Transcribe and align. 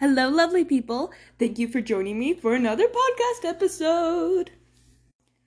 Hello, 0.00 0.28
lovely 0.28 0.64
people. 0.64 1.10
Thank 1.40 1.58
you 1.58 1.66
for 1.66 1.80
joining 1.80 2.20
me 2.20 2.32
for 2.32 2.54
another 2.54 2.86
podcast 2.86 3.44
episode. 3.44 4.52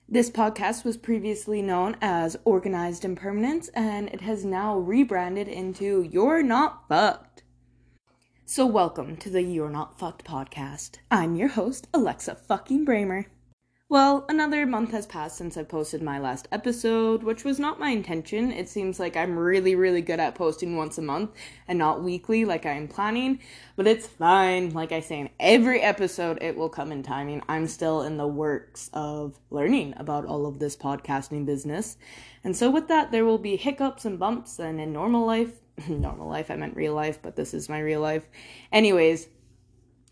This 0.10 0.30
podcast 0.30 0.84
was 0.84 0.98
previously 0.98 1.62
known 1.62 1.96
as 2.02 2.36
Organized 2.44 3.06
Impermanence, 3.06 3.70
and 3.70 4.10
it 4.10 4.20
has 4.20 4.44
now 4.44 4.78
rebranded 4.78 5.48
into 5.48 6.06
You're 6.12 6.44
Not 6.44 6.84
Fucked. 6.90 7.44
So, 8.44 8.66
welcome 8.66 9.16
to 9.16 9.30
the 9.30 9.42
You're 9.42 9.70
Not 9.70 9.98
Fucked 9.98 10.26
podcast. 10.26 10.98
I'm 11.10 11.38
your 11.38 11.48
host, 11.48 11.88
Alexa 11.94 12.36
fucking 12.36 12.86
Bramer. 12.86 13.28
Well, 13.92 14.24
another 14.30 14.66
month 14.66 14.92
has 14.92 15.06
passed 15.06 15.36
since 15.36 15.58
I 15.58 15.64
posted 15.64 16.02
my 16.02 16.18
last 16.18 16.48
episode, 16.50 17.24
which 17.24 17.44
was 17.44 17.60
not 17.60 17.78
my 17.78 17.90
intention. 17.90 18.50
It 18.50 18.70
seems 18.70 19.02
like 19.02 19.18
I'm 19.18 19.38
really, 19.38 19.76
really 19.76 20.02
good 20.02 20.22
at 20.22 20.34
posting 20.34 20.78
once 20.78 20.98
a 20.98 21.02
month 21.02 21.32
and 21.68 21.78
not 21.78 22.02
weekly 22.02 22.46
like 22.46 22.66
I'm 22.66 22.88
planning, 22.88 23.40
but 23.76 23.88
it's 23.88 24.08
fine. 24.08 24.70
Like 24.70 24.94
I 24.94 25.02
say 25.02 25.20
in 25.20 25.30
every 25.42 25.82
episode, 25.82 26.42
it 26.42 26.56
will 26.56 26.70
come 26.70 26.94
in 26.94 27.04
timing. 27.04 27.44
I'm 27.50 27.68
still 27.68 28.04
in 28.04 28.16
the 28.16 28.28
works 28.28 28.90
of 28.94 29.38
learning 29.50 29.96
about 29.98 30.26
all 30.26 30.46
of 30.46 30.60
this 30.60 30.78
podcasting 30.78 31.46
business. 31.46 31.98
And 32.46 32.56
so, 32.56 32.70
with 32.70 32.88
that, 32.88 33.12
there 33.12 33.26
will 33.26 33.40
be 33.40 33.58
hiccups 33.58 34.06
and 34.06 34.18
bumps, 34.18 34.58
and 34.58 34.80
in 34.80 34.94
normal 34.94 35.26
life, 35.26 35.52
normal 35.90 36.30
life, 36.30 36.50
I 36.50 36.56
meant 36.56 36.78
real 36.78 36.94
life, 36.94 37.20
but 37.22 37.36
this 37.36 37.54
is 37.54 37.68
my 37.68 37.82
real 37.82 38.00
life. 38.00 38.24
Anyways, 38.72 39.28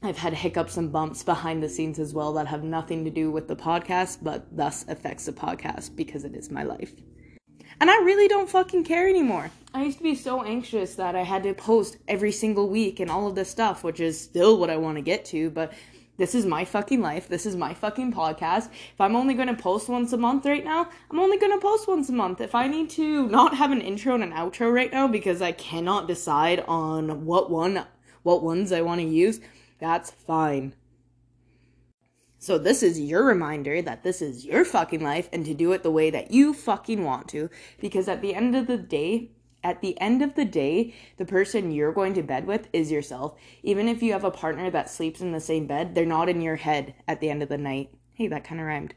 I've 0.02 0.18
had 0.18 0.34
hiccups 0.34 0.78
and 0.78 0.94
bumps 0.94 1.24
behind 1.24 1.62
the 1.62 1.68
scenes 1.68 2.00
as 2.00 2.14
well 2.14 2.32
that 2.34 2.48
have 2.48 2.64
nothing 2.64 3.04
to 3.04 3.12
do 3.12 3.32
with 3.32 3.50
the 3.50 3.56
podcast, 3.56 4.20
but 4.22 4.46
thus 4.56 4.86
affects 4.88 5.26
the 5.26 5.34
podcast 5.34 5.94
because 5.98 6.24
it 6.24 6.36
is 6.36 6.50
my 6.50 6.64
life. 6.64 6.94
And 7.82 7.92
I 7.92 7.96
really 7.98 8.30
don't 8.30 8.50
fucking 8.50 8.86
care 8.86 9.10
anymore. 9.10 9.52
I 9.74 9.84
used 9.84 9.98
to 9.98 10.04
be 10.04 10.16
so 10.16 10.42
anxious 10.44 10.96
that 10.96 11.16
I 11.16 11.24
had 11.24 11.44
to 11.44 11.54
post 11.54 11.98
every 12.08 12.32
single 12.32 12.70
week 12.70 13.02
and 13.02 13.12
all 13.12 13.28
of 13.28 13.36
this 13.36 13.50
stuff, 13.50 13.84
which 13.84 14.00
is 14.00 14.20
still 14.20 14.58
what 14.58 14.70
I 14.70 14.78
want 14.78 14.98
to 14.98 15.02
get 15.02 15.26
to, 15.26 15.50
but 15.50 15.74
this 16.16 16.34
is 16.34 16.46
my 16.46 16.64
fucking 16.64 17.02
life. 17.02 17.28
This 17.28 17.46
is 17.46 17.58
my 17.58 17.74
fucking 17.74 18.14
podcast. 18.14 18.70
If 18.94 19.00
I'm 19.00 19.18
only 19.18 19.34
going 19.34 19.48
to 19.48 19.54
post 19.54 19.90
once 19.90 20.14
a 20.14 20.18
month 20.18 20.46
right 20.46 20.64
now, 20.64 20.90
I'm 21.12 21.20
only 21.20 21.38
going 21.38 21.54
to 21.54 21.62
post 21.62 21.90
once 21.90 22.08
a 22.10 22.14
month. 22.14 22.40
If 22.40 22.56
I 22.56 22.68
need 22.68 22.90
to 22.92 23.28
not 23.28 23.56
have 23.56 23.72
an 23.72 23.82
intro 23.82 24.16
and 24.16 24.24
an 24.24 24.32
outro 24.32 24.74
right 24.74 24.92
now 24.92 25.08
because 25.08 25.42
I 25.42 25.52
cannot 25.52 26.08
decide 26.08 26.64
on 26.68 27.26
what 27.26 27.50
one 27.50 27.86
what 28.24 28.44
ones 28.44 28.74
I 28.74 28.82
want 28.82 29.00
to 29.00 29.08
use, 29.08 29.40
that's 29.80 30.12
fine. 30.12 30.74
So, 32.42 32.58
this 32.58 32.84
is 32.84 33.00
your 33.00 33.26
reminder 33.26 33.82
that 33.82 34.04
this 34.04 34.22
is 34.22 34.46
your 34.46 34.64
fucking 34.64 35.04
life 35.04 35.28
and 35.34 35.46
to 35.46 35.54
do 35.54 35.74
it 35.74 35.84
the 35.84 35.92
way 35.92 36.10
that 36.10 36.32
you 36.32 36.54
fucking 36.54 37.04
want 37.04 37.28
to. 37.30 37.50
Because 37.80 38.08
at 38.08 38.22
the 38.22 38.34
end 38.34 38.56
of 38.56 38.68
the 38.68 38.78
day, 38.78 39.32
at 39.62 39.82
the 39.82 40.00
end 40.00 40.22
of 40.22 40.36
the 40.36 40.46
day, 40.46 40.94
the 41.18 41.26
person 41.26 41.72
you're 41.72 41.92
going 41.92 42.14
to 42.14 42.24
bed 42.24 42.48
with 42.48 42.70
is 42.72 42.92
yourself. 42.92 43.38
Even 43.62 43.90
if 43.90 44.02
you 44.02 44.14
have 44.14 44.24
a 44.24 44.32
partner 44.32 44.72
that 44.72 44.90
sleeps 44.90 45.20
in 45.20 45.34
the 45.34 45.42
same 45.42 45.68
bed, 45.68 45.96
they're 45.96 46.06
not 46.06 46.30
in 46.30 46.42
your 46.42 46.56
head 46.56 46.94
at 47.10 47.20
the 47.20 47.30
end 47.30 47.44
of 47.44 47.50
the 47.50 47.58
night. 47.58 47.90
Hey, 48.14 48.28
that 48.28 48.46
kind 48.46 48.62
of 48.62 48.68
rhymed. 48.68 48.94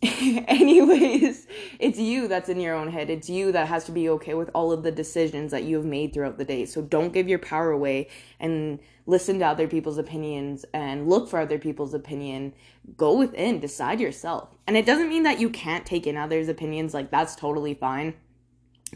Anyways, 0.02 1.48
it's 1.80 1.98
you 1.98 2.28
that's 2.28 2.48
in 2.48 2.60
your 2.60 2.76
own 2.76 2.88
head. 2.88 3.10
It's 3.10 3.28
you 3.28 3.50
that 3.50 3.66
has 3.66 3.84
to 3.84 3.92
be 3.92 4.08
okay 4.10 4.34
with 4.34 4.48
all 4.54 4.70
of 4.70 4.84
the 4.84 4.92
decisions 4.92 5.50
that 5.50 5.64
you 5.64 5.74
have 5.76 5.84
made 5.84 6.12
throughout 6.12 6.38
the 6.38 6.44
day. 6.44 6.66
So 6.66 6.82
don't 6.82 7.12
give 7.12 7.28
your 7.28 7.40
power 7.40 7.72
away 7.72 8.08
and 8.38 8.78
listen 9.06 9.40
to 9.40 9.46
other 9.46 9.66
people's 9.66 9.98
opinions 9.98 10.64
and 10.72 11.08
look 11.08 11.28
for 11.28 11.40
other 11.40 11.58
people's 11.58 11.94
opinion. 11.94 12.54
Go 12.96 13.18
within, 13.18 13.58
decide 13.58 14.00
yourself. 14.00 14.54
And 14.68 14.76
it 14.76 14.86
doesn't 14.86 15.08
mean 15.08 15.24
that 15.24 15.40
you 15.40 15.50
can't 15.50 15.84
take 15.84 16.06
in 16.06 16.16
others' 16.16 16.48
opinions, 16.48 16.94
like 16.94 17.10
that's 17.10 17.34
totally 17.34 17.74
fine. 17.74 18.14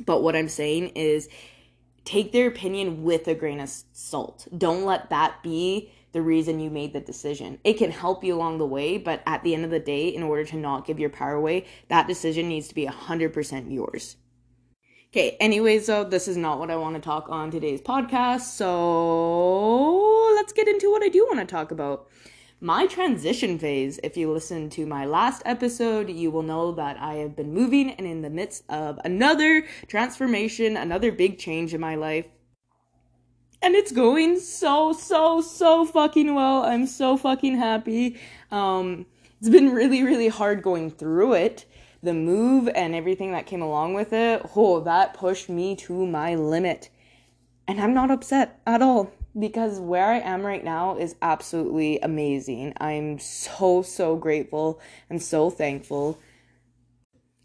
But 0.07 0.23
what 0.23 0.37
I'm 0.37 0.49
saying 0.49 0.91
is 0.91 1.29
take 2.05 2.31
their 2.31 2.47
opinion 2.47 3.03
with 3.03 3.27
a 3.27 3.35
grain 3.35 3.59
of 3.59 3.71
salt. 3.93 4.47
Don't 4.57 4.85
let 4.85 5.11
that 5.11 5.43
be 5.43 5.91
the 6.13 6.23
reason 6.23 6.61
you 6.61 6.71
made 6.71 6.93
the 6.93 7.01
decision. 7.01 7.59
It 7.65 7.75
can 7.75 7.91
help 7.91 8.23
you 8.23 8.35
along 8.35 8.59
the 8.59 8.67
way, 8.67 8.99
but 8.99 9.23
at 9.27 9.43
the 9.43 9.55
end 9.55 9.65
of 9.65 9.71
the 9.71 9.81
day, 9.81 10.09
in 10.09 10.23
order 10.23 10.45
to 10.45 10.57
not 10.57 10.87
give 10.87 11.01
your 11.01 11.11
power 11.11 11.35
away, 11.35 11.67
that 11.89 12.07
decision 12.07 12.49
needs 12.49 12.69
to 12.69 12.75
be 12.75 12.87
100% 12.87 13.73
yours. 13.73 14.17
Okay, 15.09 15.37
anyways, 15.41 15.87
though, 15.87 16.05
this 16.05 16.29
is 16.29 16.37
not 16.37 16.59
what 16.59 16.71
I 16.71 16.77
want 16.77 16.95
to 16.97 17.01
talk 17.01 17.29
on 17.29 17.51
today's 17.51 17.83
podcast, 17.83 18.43
so 18.43 20.33
let's 20.35 20.53
get 20.53 20.69
into 20.69 20.91
what 20.91 21.03
I 21.03 21.09
do 21.09 21.27
want 21.27 21.41
to 21.41 21.47
talk 21.47 21.71
about. 21.71 22.09
My 22.61 22.87
transition 22.87 23.59
phase, 23.59 23.99
if 24.05 24.17
you 24.17 24.33
listen 24.33 24.71
to 24.71 24.87
my 24.87 25.05
last 25.05 25.43
episode, 25.45 26.09
you 26.09 26.31
will 26.31 26.45
know 26.45 26.73
that 26.73 26.97
I 26.97 27.15
have 27.15 27.35
been 27.35 27.53
moving 27.53 27.91
and 27.91 28.07
in 28.07 28.23
the 28.23 28.31
midst 28.31 28.65
of 28.69 29.01
another 29.05 29.67
transformation, 29.89 30.77
another 30.77 31.11
big 31.11 31.39
change 31.39 31.75
in 31.75 31.81
my 31.81 31.97
life 31.97 32.27
and 33.63 33.75
it's 33.75 33.93
going 33.93 34.39
so 34.41 34.93
so 34.93 35.41
so 35.41 35.85
fucking 35.85 36.35
well. 36.35 36.65
I'm 36.65 36.87
so 36.87 37.17
fucking 37.17 37.57
happy. 37.57 38.19
Um, 38.51 39.07
it's 39.39 39.49
been 39.49 39.71
really 39.73 40.03
really 40.03 40.29
hard 40.29 40.63
going 40.63 40.91
through 40.91 41.35
it. 41.35 41.65
The 42.03 42.13
move 42.13 42.69
and 42.75 42.95
everything 42.95 43.31
that 43.33 43.47
came 43.47 43.63
along 43.63 43.95
with 43.95 44.13
it, 44.13 44.45
oh, 44.57 44.81
that 44.81 45.15
pushed 45.15 45.49
me 45.49 45.77
to 45.77 46.05
my 46.05 46.35
limit. 46.35 46.91
And 47.69 47.81
I'm 47.81 47.95
not 47.95 48.11
upset 48.11 48.61
at 48.67 48.83
all 48.83 49.13
because 49.39 49.79
where 49.79 50.07
I 50.07 50.19
am 50.19 50.45
right 50.45 50.65
now 50.65 50.97
is 50.97 51.15
absolutely 51.23 52.01
amazing. 52.01 52.75
I'm 52.81 53.21
so 53.21 53.83
so 53.83 54.17
grateful 54.17 54.81
and 55.09 55.23
so 55.23 55.49
thankful. 55.49 56.19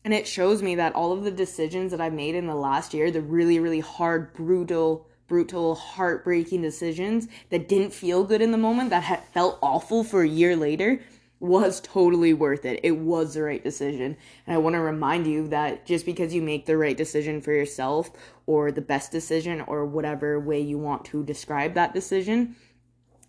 And 0.04 0.14
it 0.14 0.26
shows 0.26 0.64
me 0.64 0.74
that 0.76 0.96
all 0.96 1.12
of 1.12 1.24
the 1.24 1.32
decisions 1.32 1.92
that 1.92 2.02
I've 2.02 2.14
made 2.14 2.34
in 2.34 2.48
the 2.48 2.56
last 2.56 2.94
year, 2.96 3.12
the 3.12 3.22
really 3.22 3.60
really 3.60 3.82
hard 3.82 4.34
brutal 4.34 5.08
brutal, 5.28 5.76
heartbreaking 5.76 6.62
decisions 6.62 7.28
that 7.50 7.68
didn't 7.68 7.94
feel 7.94 8.24
good 8.24 8.42
in 8.42 8.52
the 8.52 8.58
moment, 8.58 8.90
that 8.90 9.04
had 9.04 9.24
felt 9.34 9.60
awful 9.62 10.04
for 10.04 10.22
a 10.22 10.28
year 10.28 10.56
later, 10.56 11.02
was 11.40 11.80
totally 11.82 12.34
worth 12.34 12.66
it. 12.66 12.80
It 12.84 12.98
was 12.98 13.34
the 13.34 13.44
right 13.44 13.64
decision. 13.64 14.18
And 14.46 14.56
I 14.56 14.58
want 14.58 14.74
to 14.76 14.80
remind 14.80 15.28
you 15.28 15.48
that 15.50 15.86
just 15.86 16.06
because 16.06 16.34
you 16.34 16.42
make 16.42 16.66
the 16.66 16.78
right 16.78 16.98
decision 16.98 17.42
for 17.42 17.52
yourself 17.52 18.10
or 18.48 18.72
the 18.72 18.82
best 18.82 19.12
decision 19.12 19.62
or 19.62 19.86
whatever 19.86 20.40
way 20.40 20.60
you 20.60 20.80
want 20.80 21.06
to 21.06 21.24
describe 21.24 21.76
that 21.76 21.94
decision, 21.94 22.56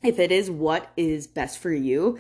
if 0.03 0.19
it 0.19 0.33
is 0.33 0.51
what 0.51 0.91
is 0.97 1.27
best 1.27 1.59
for 1.59 1.73
you, 1.73 2.19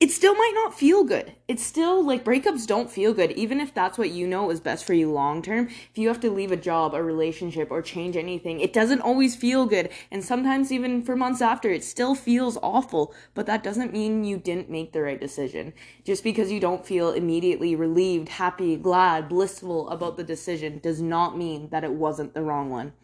it 0.00 0.10
still 0.10 0.34
might 0.34 0.52
not 0.54 0.72
feel 0.72 1.04
good. 1.04 1.34
It's 1.46 1.62
still 1.62 2.02
like 2.02 2.24
breakups 2.24 2.66
don't 2.66 2.90
feel 2.90 3.12
good, 3.12 3.32
even 3.32 3.60
if 3.60 3.74
that's 3.74 3.98
what 3.98 4.08
you 4.08 4.26
know 4.26 4.50
is 4.50 4.58
best 4.58 4.86
for 4.86 4.94
you 4.94 5.12
long 5.12 5.42
term. 5.42 5.66
If 5.66 5.98
you 5.98 6.08
have 6.08 6.20
to 6.20 6.30
leave 6.30 6.50
a 6.50 6.56
job, 6.56 6.94
a 6.94 7.02
relationship, 7.02 7.70
or 7.70 7.82
change 7.82 8.16
anything, 8.16 8.60
it 8.60 8.72
doesn't 8.72 9.02
always 9.02 9.36
feel 9.36 9.66
good. 9.66 9.90
And 10.10 10.24
sometimes, 10.24 10.72
even 10.72 11.02
for 11.02 11.16
months 11.16 11.42
after, 11.42 11.68
it 11.68 11.84
still 11.84 12.14
feels 12.14 12.56
awful. 12.62 13.14
But 13.34 13.44
that 13.44 13.62
doesn't 13.62 13.92
mean 13.92 14.24
you 14.24 14.38
didn't 14.38 14.70
make 14.70 14.92
the 14.92 15.02
right 15.02 15.20
decision. 15.20 15.74
Just 16.02 16.24
because 16.24 16.50
you 16.50 16.60
don't 16.60 16.86
feel 16.86 17.10
immediately 17.10 17.76
relieved, 17.76 18.30
happy, 18.30 18.76
glad, 18.76 19.28
blissful 19.28 19.90
about 19.90 20.16
the 20.16 20.24
decision 20.24 20.78
does 20.78 21.02
not 21.02 21.36
mean 21.36 21.68
that 21.68 21.84
it 21.84 21.92
wasn't 21.92 22.32
the 22.32 22.42
wrong 22.42 22.70
one. 22.70 22.94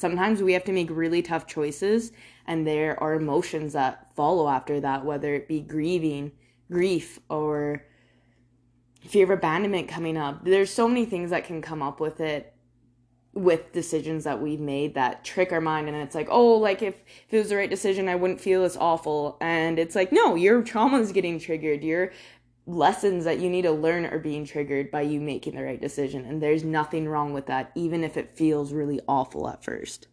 Sometimes 0.00 0.42
we 0.42 0.54
have 0.54 0.64
to 0.64 0.72
make 0.72 0.88
really 0.90 1.22
tough 1.22 1.46
choices, 1.46 2.12
and 2.46 2.66
there 2.66 3.00
are 3.02 3.14
emotions 3.14 3.74
that 3.74 4.14
follow 4.16 4.48
after 4.48 4.80
that, 4.80 5.04
whether 5.04 5.34
it 5.34 5.46
be 5.46 5.60
grieving 5.60 6.32
grief 6.70 7.18
or 7.28 7.84
fear 9.06 9.24
of 9.24 9.30
abandonment 9.30 9.88
coming 9.88 10.16
up. 10.16 10.44
There's 10.44 10.72
so 10.72 10.88
many 10.88 11.04
things 11.04 11.30
that 11.30 11.44
can 11.44 11.60
come 11.60 11.82
up 11.82 12.00
with 12.00 12.20
it 12.20 12.54
with 13.32 13.72
decisions 13.72 14.24
that 14.24 14.40
we've 14.40 14.60
made 14.60 14.94
that 14.94 15.24
trick 15.24 15.52
our 15.52 15.60
mind 15.60 15.86
and 15.86 15.96
it's 15.96 16.16
like 16.16 16.26
oh 16.32 16.54
like 16.54 16.82
if, 16.82 16.94
if 17.28 17.34
it 17.34 17.38
was 17.38 17.48
the 17.50 17.54
right 17.56 17.70
decision 17.70 18.08
i 18.08 18.14
wouldn't 18.14 18.40
feel 18.40 18.62
this 18.62 18.76
awful 18.76 19.36
and 19.40 19.78
it's 19.78 19.94
like 19.94 20.10
no 20.10 20.34
your 20.34 20.62
trauma 20.62 20.98
is 20.98 21.12
getting 21.12 21.38
triggered 21.38 21.84
your 21.84 22.10
lessons 22.66 23.24
that 23.24 23.38
you 23.38 23.50
need 23.50 23.62
to 23.62 23.72
learn 23.72 24.06
are 24.06 24.18
being 24.18 24.44
triggered 24.44 24.90
by 24.90 25.00
you 25.00 25.20
making 25.20 25.54
the 25.54 25.62
right 25.62 25.80
decision 25.80 26.24
and 26.24 26.42
there's 26.42 26.62
nothing 26.62 27.08
wrong 27.08 27.32
with 27.32 27.46
that 27.46 27.72
even 27.74 28.04
if 28.04 28.16
it 28.16 28.36
feels 28.36 28.72
really 28.72 29.00
awful 29.08 29.48
at 29.48 29.64
first 29.64 30.06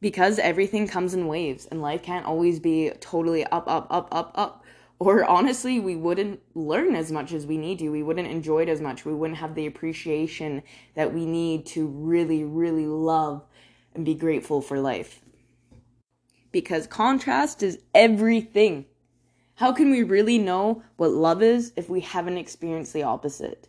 because 0.00 0.38
everything 0.38 0.86
comes 0.86 1.12
in 1.12 1.26
waves 1.26 1.66
and 1.66 1.82
life 1.82 2.02
can't 2.02 2.24
always 2.24 2.60
be 2.60 2.90
totally 3.00 3.44
up 3.46 3.66
up 3.66 3.86
up 3.90 4.08
up 4.12 4.32
up 4.34 4.64
or 5.00 5.24
honestly, 5.24 5.78
we 5.78 5.94
wouldn't 5.94 6.40
learn 6.54 6.96
as 6.96 7.12
much 7.12 7.32
as 7.32 7.46
we 7.46 7.56
need 7.56 7.78
to. 7.78 7.90
We 7.90 8.02
wouldn't 8.02 8.28
enjoy 8.28 8.62
it 8.62 8.68
as 8.68 8.80
much. 8.80 9.04
We 9.04 9.14
wouldn't 9.14 9.38
have 9.38 9.54
the 9.54 9.66
appreciation 9.66 10.62
that 10.94 11.14
we 11.14 11.24
need 11.24 11.66
to 11.66 11.86
really, 11.86 12.42
really 12.42 12.86
love 12.86 13.44
and 13.94 14.04
be 14.04 14.14
grateful 14.14 14.60
for 14.60 14.80
life. 14.80 15.20
Because 16.50 16.88
contrast 16.88 17.62
is 17.62 17.78
everything. 17.94 18.86
How 19.58 19.72
can 19.72 19.90
we 19.90 20.04
really 20.04 20.38
know 20.38 20.84
what 20.98 21.10
love 21.10 21.42
is 21.42 21.72
if 21.74 21.90
we 21.90 21.98
haven't 21.98 22.38
experienced 22.38 22.92
the 22.92 23.02
opposite? 23.02 23.66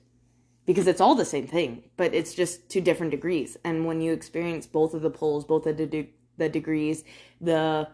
Because 0.67 0.85
it's 0.85 1.01
all 1.01 1.15
the 1.15 1.25
same 1.25 1.47
thing, 1.47 1.85
but 1.97 2.13
it's 2.13 2.35
just 2.35 2.69
to 2.69 2.79
different 2.79 3.09
degrees. 3.09 3.57
And 3.63 3.87
when 3.87 3.99
you 3.99 4.13
experience 4.13 4.67
both 4.67 4.93
of 4.93 5.01
the 5.01 5.09
poles, 5.09 5.45
both 5.45 5.65
of 5.65 5.77
the, 5.77 5.87
de- 5.87 6.13
the 6.37 6.47
degrees, 6.47 7.03
the 7.41 7.87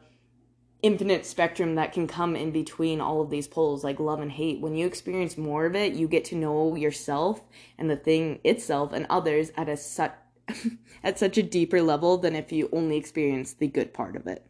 infinite 0.82 1.26
spectrum 1.26 1.76
that 1.76 1.94
can 1.94 2.06
come 2.06 2.36
in 2.36 2.52
between 2.52 3.00
all 3.00 3.22
of 3.22 3.30
these 3.30 3.48
poles 3.48 3.86
like 3.86 3.98
love 3.98 4.20
and 4.20 4.34
hate 4.34 4.60
when 4.60 4.76
you 4.76 4.86
experience 4.86 5.36
more 5.36 5.66
of 5.66 5.74
it 5.74 5.94
you 5.94 6.08
get 6.08 6.26
to 6.26 6.36
know 6.36 6.76
yourself 6.76 7.42
and 7.80 7.90
the 7.90 7.96
thing 7.96 8.40
itself 8.44 8.94
and 8.94 9.08
others 9.10 9.52
at 9.58 9.68
a 9.68 9.76
such 9.76 10.14
at 11.04 11.18
such 11.18 11.40
a 11.40 11.44
deeper 11.44 11.82
level 11.82 12.18
than 12.18 12.36
if 12.36 12.52
you 12.52 12.70
only 12.72 12.98
experience 12.98 13.54
the 13.54 13.68
good 13.68 13.94
part 13.96 14.16
of 14.16 14.28
it 14.28 14.46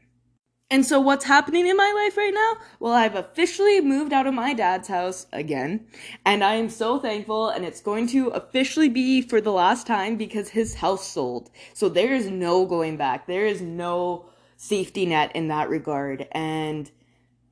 And 0.71 0.83
so, 0.83 0.99
what's 0.99 1.25
happening 1.25 1.67
in 1.67 1.77
my 1.77 1.93
life 1.95 2.17
right 2.17 2.33
now? 2.33 2.53
Well, 2.79 2.93
I've 2.93 3.15
officially 3.15 3.81
moved 3.81 4.11
out 4.11 4.25
of 4.25 4.33
my 4.33 4.53
dad's 4.53 4.87
house 4.87 5.27
again, 5.31 5.85
and 6.25 6.43
I 6.43 6.55
am 6.55 6.69
so 6.69 6.99
thankful. 6.99 7.49
And 7.49 7.63
it's 7.63 7.81
going 7.81 8.07
to 8.07 8.29
officially 8.29 8.89
be 8.89 9.21
for 9.21 9.39
the 9.39 9.51
last 9.51 9.85
time 9.85 10.17
because 10.17 10.49
his 10.49 10.75
house 10.75 11.07
sold. 11.07 11.51
So, 11.73 11.87
there 11.87 12.15
is 12.15 12.29
no 12.29 12.65
going 12.65 12.97
back. 12.97 13.27
There 13.27 13.45
is 13.45 13.61
no 13.61 14.25
safety 14.57 15.05
net 15.05 15.31
in 15.35 15.49
that 15.49 15.69
regard. 15.69 16.27
And 16.31 16.89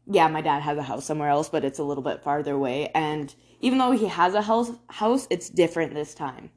yeah, 0.07 0.27
my 0.27 0.41
dad 0.41 0.61
has 0.61 0.77
a 0.77 0.83
house 0.83 1.05
somewhere 1.05 1.29
else, 1.29 1.49
but 1.49 1.63
it's 1.63 1.79
a 1.79 1.83
little 1.83 2.03
bit 2.03 2.23
farther 2.23 2.53
away. 2.53 2.89
And 2.95 3.33
even 3.61 3.77
though 3.77 3.91
he 3.91 4.07
has 4.07 4.33
a 4.33 4.41
house, 4.41 4.71
house, 4.89 5.27
it's 5.29 5.49
different 5.49 5.93
this 5.93 6.13
time. 6.13 6.49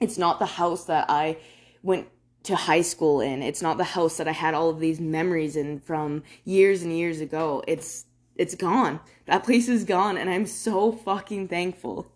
It's 0.00 0.18
not 0.18 0.38
the 0.38 0.46
house 0.46 0.84
that 0.86 1.06
I 1.08 1.38
went 1.82 2.08
to 2.46 2.56
high 2.56 2.82
school 2.82 3.20
in. 3.20 3.42
It's 3.42 3.62
not 3.62 3.76
the 3.76 3.84
house 3.84 4.16
that 4.16 4.28
I 4.28 4.32
had 4.32 4.54
all 4.54 4.70
of 4.70 4.78
these 4.78 5.00
memories 5.00 5.56
in 5.56 5.80
from 5.80 6.22
years 6.44 6.82
and 6.82 6.96
years 6.96 7.20
ago. 7.20 7.62
It's 7.66 8.06
it's 8.36 8.54
gone. 8.54 9.00
That 9.26 9.44
place 9.44 9.68
is 9.68 9.84
gone 9.84 10.16
and 10.16 10.30
I'm 10.30 10.46
so 10.46 10.92
fucking 10.92 11.48
thankful. 11.48 12.06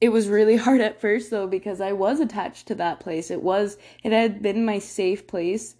It 0.00 0.10
was 0.10 0.28
really 0.28 0.56
hard 0.66 0.80
at 0.80 1.00
first 1.00 1.30
though 1.30 1.46
because 1.46 1.80
I 1.80 1.92
was 1.92 2.20
attached 2.20 2.68
to 2.68 2.74
that 2.76 3.00
place. 3.00 3.30
It 3.30 3.42
was 3.42 3.76
it 4.04 4.12
had 4.12 4.40
been 4.40 4.64
my 4.64 4.78
safe 4.78 5.26
place 5.26 5.74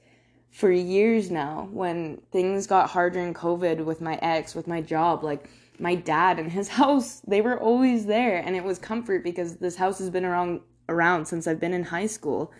for 0.51 0.73
years 0.73 1.31
now 1.31 1.69
when 1.73 2.21
things 2.33 2.67
got 2.67 2.91
harder 2.91 3.21
in 3.21 3.35
COVID 3.35 3.85
with 3.85 4.01
my 4.01 4.19
ex, 4.21 4.55
with 4.55 4.67
my 4.67 4.81
job, 4.81 5.23
like 5.23 5.49
my 5.79 5.95
dad 5.95 6.41
and 6.41 6.51
his 6.51 6.69
house, 6.81 7.21
they 7.27 7.41
were 7.41 7.61
always 7.61 8.07
there 8.07 8.39
and 8.39 8.57
it 8.57 8.65
was 8.65 8.81
comfort 8.81 9.23
because 9.23 9.57
this 9.57 9.77
house 9.77 10.01
has 10.01 10.11
been 10.11 10.25
around 10.25 10.61
around 10.89 11.27
since 11.27 11.47
I've 11.47 11.61
been 11.61 11.75
in 11.75 11.85
high 11.85 12.07
school 12.07 12.53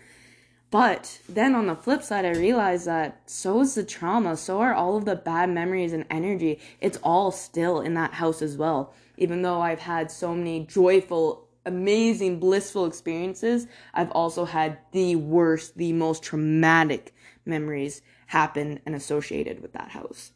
but 0.71 1.19
then 1.27 1.55
on 1.55 1.67
the 1.67 1.75
flip 1.75 2.03
side, 2.03 2.25
I 2.25 2.31
realized 2.31 2.85
that 2.85 3.21
so 3.25 3.61
is 3.61 3.75
the 3.75 3.83
trauma, 3.83 4.37
so 4.37 4.61
are 4.61 4.73
all 4.73 4.97
of 4.97 5.05
the 5.05 5.15
bad 5.15 5.49
memories 5.49 5.93
and 5.93 6.05
energy. 6.11 6.59
It's 6.79 6.99
all 7.01 7.31
still 7.31 7.81
in 7.81 7.95
that 7.95 8.13
house 8.13 8.41
as 8.41 8.55
well. 8.55 8.93
Even 9.17 9.41
though 9.41 9.61
I've 9.61 9.79
had 9.79 10.11
so 10.11 10.35
many 10.35 10.65
joyful, 10.65 11.47
amazing, 11.65 12.39
blissful 12.39 12.85
experiences, 12.85 13.65
I've 13.93 14.11
also 14.11 14.45
had 14.45 14.77
the 14.91 15.15
worst, 15.15 15.75
the 15.77 15.93
most 15.93 16.21
traumatic 16.21 17.15
memories 17.45 18.03
happen 18.27 18.79
and 18.85 18.93
associated 18.93 19.61
with 19.61 19.73
that 19.73 19.89
house. 19.89 20.33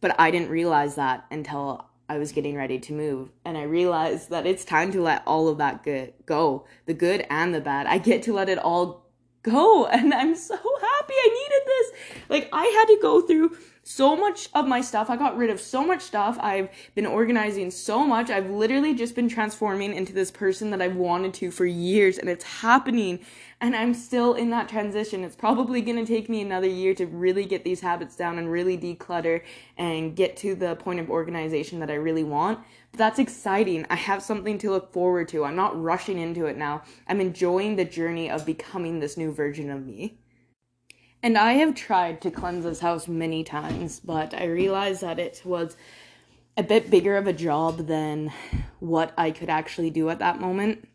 But 0.00 0.18
I 0.18 0.32
didn't 0.32 0.50
realize 0.50 0.96
that 0.96 1.26
until 1.30 1.86
I 2.08 2.18
was 2.18 2.32
getting 2.32 2.56
ready 2.56 2.80
to 2.80 2.92
move. 2.92 3.30
And 3.44 3.56
I 3.56 3.62
realized 3.62 4.30
that 4.30 4.46
it's 4.46 4.64
time 4.64 4.90
to 4.92 5.00
let 5.00 5.22
all 5.28 5.46
of 5.46 5.58
that 5.58 5.84
good 5.84 6.12
go 6.26 6.66
the 6.86 6.94
good 6.94 7.24
and 7.30 7.54
the 7.54 7.60
bad. 7.60 7.86
I 7.86 7.98
get 7.98 8.24
to 8.24 8.32
let 8.32 8.48
it 8.48 8.58
all 8.58 9.09
go 9.42 9.86
and 9.92 10.12
I'm 10.14 10.34
so 10.34 10.56
happy 10.56 11.14
I 11.14 11.28
needed 11.28 11.66
this. 11.66 12.20
Like 12.28 12.48
I 12.52 12.64
had 12.64 12.86
to 12.86 12.98
go 13.02 13.20
through 13.22 13.56
so 13.90 14.14
much 14.14 14.48
of 14.54 14.68
my 14.68 14.80
stuff. 14.80 15.10
I 15.10 15.16
got 15.16 15.36
rid 15.36 15.50
of 15.50 15.60
so 15.60 15.84
much 15.84 16.02
stuff. 16.02 16.38
I've 16.40 16.68
been 16.94 17.06
organizing 17.06 17.72
so 17.72 18.06
much. 18.06 18.30
I've 18.30 18.48
literally 18.48 18.94
just 18.94 19.16
been 19.16 19.28
transforming 19.28 19.94
into 19.94 20.12
this 20.12 20.30
person 20.30 20.70
that 20.70 20.80
I've 20.80 20.94
wanted 20.94 21.34
to 21.34 21.50
for 21.50 21.66
years 21.66 22.16
and 22.16 22.28
it's 22.28 22.44
happening 22.44 23.18
and 23.60 23.74
I'm 23.74 23.92
still 23.92 24.34
in 24.34 24.50
that 24.50 24.68
transition. 24.68 25.24
It's 25.24 25.34
probably 25.34 25.80
going 25.82 25.96
to 25.96 26.06
take 26.06 26.28
me 26.28 26.40
another 26.40 26.68
year 26.68 26.94
to 26.94 27.06
really 27.06 27.44
get 27.44 27.64
these 27.64 27.80
habits 27.80 28.14
down 28.14 28.38
and 28.38 28.50
really 28.50 28.78
declutter 28.78 29.42
and 29.76 30.14
get 30.14 30.36
to 30.38 30.54
the 30.54 30.76
point 30.76 31.00
of 31.00 31.10
organization 31.10 31.80
that 31.80 31.90
I 31.90 31.94
really 31.94 32.24
want. 32.24 32.60
But 32.92 32.98
that's 32.98 33.18
exciting. 33.18 33.86
I 33.90 33.96
have 33.96 34.22
something 34.22 34.56
to 34.58 34.70
look 34.70 34.92
forward 34.92 35.26
to. 35.28 35.44
I'm 35.44 35.56
not 35.56 35.80
rushing 35.80 36.20
into 36.20 36.46
it 36.46 36.56
now. 36.56 36.82
I'm 37.08 37.20
enjoying 37.20 37.74
the 37.74 37.84
journey 37.84 38.30
of 38.30 38.46
becoming 38.46 39.00
this 39.00 39.16
new 39.16 39.32
version 39.32 39.68
of 39.68 39.84
me. 39.84 40.19
And 41.22 41.36
I 41.36 41.54
have 41.54 41.74
tried 41.74 42.22
to 42.22 42.30
cleanse 42.30 42.64
this 42.64 42.80
house 42.80 43.06
many 43.06 43.44
times, 43.44 44.00
but 44.00 44.32
I 44.32 44.44
realized 44.44 45.02
that 45.02 45.18
it 45.18 45.42
was 45.44 45.76
a 46.56 46.62
bit 46.62 46.90
bigger 46.90 47.16
of 47.16 47.26
a 47.26 47.32
job 47.32 47.86
than 47.86 48.32
what 48.78 49.12
I 49.18 49.30
could 49.30 49.50
actually 49.50 49.90
do 49.90 50.08
at 50.08 50.18
that 50.20 50.40
moment. 50.40 50.88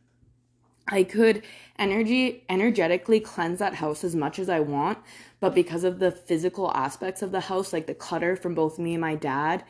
I 0.88 1.04
could 1.04 1.44
energy 1.77 2.44
energetically 2.50 3.19
cleanse 3.19 3.60
that 3.60 3.75
house 3.75 4.04
as 4.04 4.16
much 4.16 4.39
as 4.39 4.50
I 4.50 4.60
want, 4.60 4.98
but 5.39 5.56
because 5.56 5.83
of 5.83 6.00
the 6.00 6.12
physical 6.12 6.72
aspects 6.72 7.22
of 7.22 7.31
the 7.31 7.39
house, 7.39 7.74
like 7.74 7.88
the 7.88 7.95
clutter 7.95 8.36
from 8.36 8.56
both 8.56 8.80
me 8.80 8.94
and 8.94 9.01
my 9.01 9.16
dad, 9.16 9.63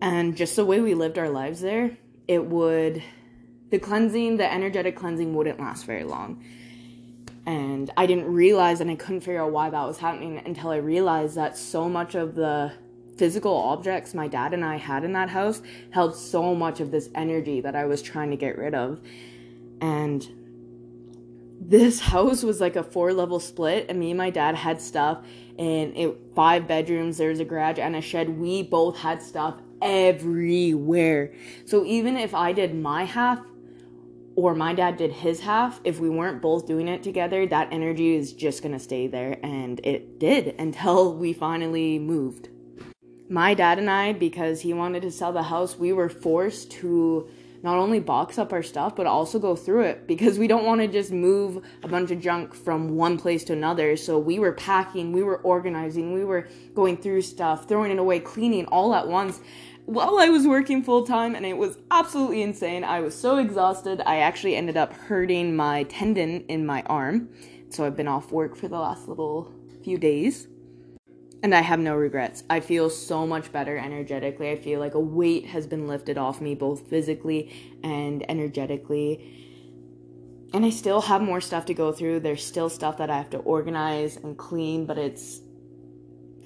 and 0.00 0.36
just 0.36 0.56
the 0.56 0.64
way 0.64 0.80
we 0.80 0.94
lived 0.94 1.18
our 1.18 1.30
lives 1.30 1.60
there, 1.60 1.96
it 2.28 2.44
would 2.44 3.02
the 3.70 3.78
cleansing, 3.78 4.36
the 4.36 4.52
energetic 4.52 4.94
cleansing 4.94 5.34
wouldn't 5.34 5.58
last 5.58 5.86
very 5.86 6.04
long. 6.04 6.44
And 7.46 7.90
I 7.96 8.06
didn't 8.06 8.26
realize 8.26 8.80
and 8.80 8.90
I 8.90 8.96
couldn't 8.96 9.20
figure 9.20 9.42
out 9.42 9.52
why 9.52 9.70
that 9.70 9.86
was 9.86 9.98
happening 9.98 10.42
until 10.44 10.70
I 10.70 10.76
realized 10.76 11.36
that 11.36 11.56
so 11.56 11.88
much 11.88 12.14
of 12.16 12.34
the 12.34 12.72
physical 13.16 13.56
objects 13.56 14.12
my 14.14 14.28
dad 14.28 14.52
and 14.52 14.64
I 14.64 14.76
had 14.76 15.04
in 15.04 15.12
that 15.14 15.30
house 15.30 15.62
held 15.90 16.14
so 16.14 16.54
much 16.54 16.80
of 16.80 16.90
this 16.90 17.08
energy 17.14 17.60
that 17.60 17.74
I 17.74 17.86
was 17.86 18.02
trying 18.02 18.30
to 18.30 18.36
get 18.36 18.58
rid 18.58 18.74
of. 18.74 19.00
And 19.80 20.26
this 21.60 22.00
house 22.12 22.42
was 22.42 22.60
like 22.60 22.76
a 22.76 22.82
four 22.82 23.12
level 23.12 23.40
split 23.40 23.86
and 23.88 23.98
me 23.98 24.10
and 24.10 24.18
my 24.18 24.30
dad 24.30 24.54
had 24.54 24.80
stuff 24.80 25.24
in 25.58 25.94
it 25.96 26.16
five 26.34 26.68
bedrooms 26.68 27.16
there's 27.16 27.40
a 27.40 27.44
garage 27.44 27.78
and 27.78 27.96
a 27.96 28.00
shed 28.00 28.28
we 28.28 28.62
both 28.62 28.98
had 28.98 29.22
stuff 29.22 29.54
everywhere 29.80 31.32
so 31.64 31.84
even 31.84 32.16
if 32.16 32.34
i 32.34 32.52
did 32.52 32.74
my 32.74 33.04
half 33.04 33.40
or 34.36 34.54
my 34.54 34.74
dad 34.74 34.98
did 34.98 35.12
his 35.12 35.40
half, 35.40 35.80
if 35.82 35.98
we 35.98 36.10
weren't 36.10 36.42
both 36.42 36.66
doing 36.66 36.88
it 36.88 37.02
together, 37.02 37.46
that 37.46 37.72
energy 37.72 38.14
is 38.14 38.34
just 38.34 38.62
gonna 38.62 38.78
stay 38.78 39.06
there. 39.06 39.38
And 39.42 39.80
it 39.82 40.20
did 40.20 40.54
until 40.58 41.14
we 41.14 41.32
finally 41.32 41.98
moved. 41.98 42.50
My 43.28 43.54
dad 43.54 43.78
and 43.78 43.90
I, 43.90 44.12
because 44.12 44.60
he 44.60 44.72
wanted 44.72 45.02
to 45.02 45.10
sell 45.10 45.32
the 45.32 45.44
house, 45.44 45.76
we 45.76 45.92
were 45.92 46.10
forced 46.10 46.70
to 46.72 47.28
not 47.62 47.78
only 47.78 47.98
box 47.98 48.38
up 48.38 48.52
our 48.52 48.62
stuff, 48.62 48.94
but 48.94 49.06
also 49.06 49.38
go 49.38 49.56
through 49.56 49.80
it 49.80 50.06
because 50.06 50.38
we 50.38 50.46
don't 50.46 50.64
want 50.64 50.80
to 50.82 50.86
just 50.86 51.10
move 51.10 51.64
a 51.82 51.88
bunch 51.88 52.10
of 52.10 52.20
junk 52.20 52.54
from 52.54 52.94
one 52.94 53.18
place 53.18 53.42
to 53.44 53.54
another. 53.54 53.96
So 53.96 54.18
we 54.18 54.38
were 54.38 54.52
packing, 54.52 55.12
we 55.12 55.22
were 55.22 55.38
organizing, 55.38 56.12
we 56.12 56.24
were 56.24 56.46
going 56.74 56.98
through 56.98 57.22
stuff, 57.22 57.66
throwing 57.66 57.90
it 57.90 57.98
away, 57.98 58.20
cleaning 58.20 58.66
all 58.66 58.94
at 58.94 59.08
once 59.08 59.40
while 59.86 60.18
I 60.18 60.28
was 60.28 60.46
working 60.46 60.82
full 60.82 61.06
time, 61.06 61.34
and 61.34 61.46
it 61.46 61.56
was 61.56 61.78
absolutely 61.90 62.42
insane. 62.42 62.82
I 62.84 63.00
was 63.00 63.14
so 63.14 63.38
exhausted. 63.38 64.02
I 64.04 64.18
actually 64.18 64.56
ended 64.56 64.76
up 64.76 64.92
hurting 64.92 65.54
my 65.54 65.84
tendon 65.84 66.44
in 66.48 66.66
my 66.66 66.82
arm. 66.86 67.30
So 67.70 67.84
I've 67.84 67.96
been 67.96 68.08
off 68.08 68.32
work 68.32 68.56
for 68.56 68.68
the 68.68 68.78
last 68.78 69.08
little 69.08 69.52
few 69.84 69.96
days. 69.96 70.48
And 71.42 71.54
I 71.54 71.60
have 71.60 71.78
no 71.78 71.94
regrets. 71.94 72.42
I 72.50 72.60
feel 72.60 72.90
so 72.90 73.26
much 73.26 73.52
better 73.52 73.78
energetically. 73.78 74.50
I 74.50 74.56
feel 74.56 74.80
like 74.80 74.94
a 74.94 75.00
weight 75.00 75.46
has 75.46 75.66
been 75.66 75.86
lifted 75.86 76.18
off 76.18 76.40
me, 76.40 76.54
both 76.56 76.88
physically 76.88 77.78
and 77.84 78.28
energetically. 78.28 79.44
And 80.52 80.64
I 80.64 80.70
still 80.70 81.02
have 81.02 81.22
more 81.22 81.40
stuff 81.40 81.66
to 81.66 81.74
go 81.74 81.92
through. 81.92 82.20
There's 82.20 82.44
still 82.44 82.68
stuff 82.68 82.98
that 82.98 83.10
I 83.10 83.18
have 83.18 83.30
to 83.30 83.38
organize 83.38 84.16
and 84.16 84.36
clean, 84.36 84.86
but 84.86 84.98
it's 84.98 85.40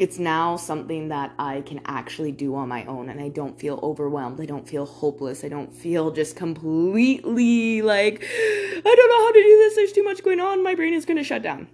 it's 0.00 0.19
now 0.19 0.57
something 0.57 1.09
that 1.09 1.30
I 1.38 1.61
can 1.61 1.83
actually 1.85 2.33
do 2.33 2.54
on 2.54 2.71
my 2.71 2.87
own 2.87 3.11
and 3.11 3.21
I 3.21 3.28
don't 3.28 3.61
feel 3.61 3.78
overwhelmed. 3.83 4.40
I 4.40 4.47
don't 4.47 4.66
feel 4.66 4.87
hopeless. 4.87 5.45
I 5.45 5.49
don't 5.49 5.71
feel 5.71 6.11
just 6.11 6.37
completely 6.37 7.83
like, 7.83 8.25
I 8.25 8.80
don't 8.83 9.09
know 9.11 9.26
how 9.26 9.33
to 9.33 9.42
do 9.42 9.59
this. 9.59 9.75
There's 9.75 9.92
too 9.92 10.02
much 10.02 10.25
going 10.25 10.40
on. 10.40 10.64
My 10.64 10.75
brain 10.75 10.95
is 10.95 11.04
going 11.04 11.19
to 11.19 11.23
shut 11.23 11.42
down. 11.42 11.69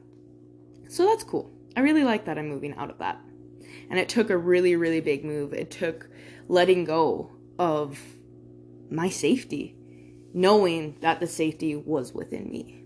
So 0.89 1.07
that's 1.07 1.23
cool. 1.23 1.53
I 1.77 1.81
really 1.83 2.03
like 2.03 2.25
that 2.25 2.37
I'm 2.37 2.49
moving 2.49 2.75
out 2.75 2.91
of 2.91 2.99
that. 2.99 3.21
And 3.91 3.97
it 3.97 4.09
took 4.09 4.29
a 4.29 4.37
really, 4.37 4.75
really 4.75 5.01
big 5.01 5.25
move. 5.25 5.53
It 5.53 5.71
took 5.71 6.11
letting 6.49 6.85
go 6.85 7.31
of 7.61 7.97
my 8.91 9.09
safety, 9.09 9.77
knowing 10.35 10.97
that 11.01 11.21
the 11.21 11.29
safety 11.29 11.77
was 11.77 12.13
within 12.13 12.51
me 12.51 12.86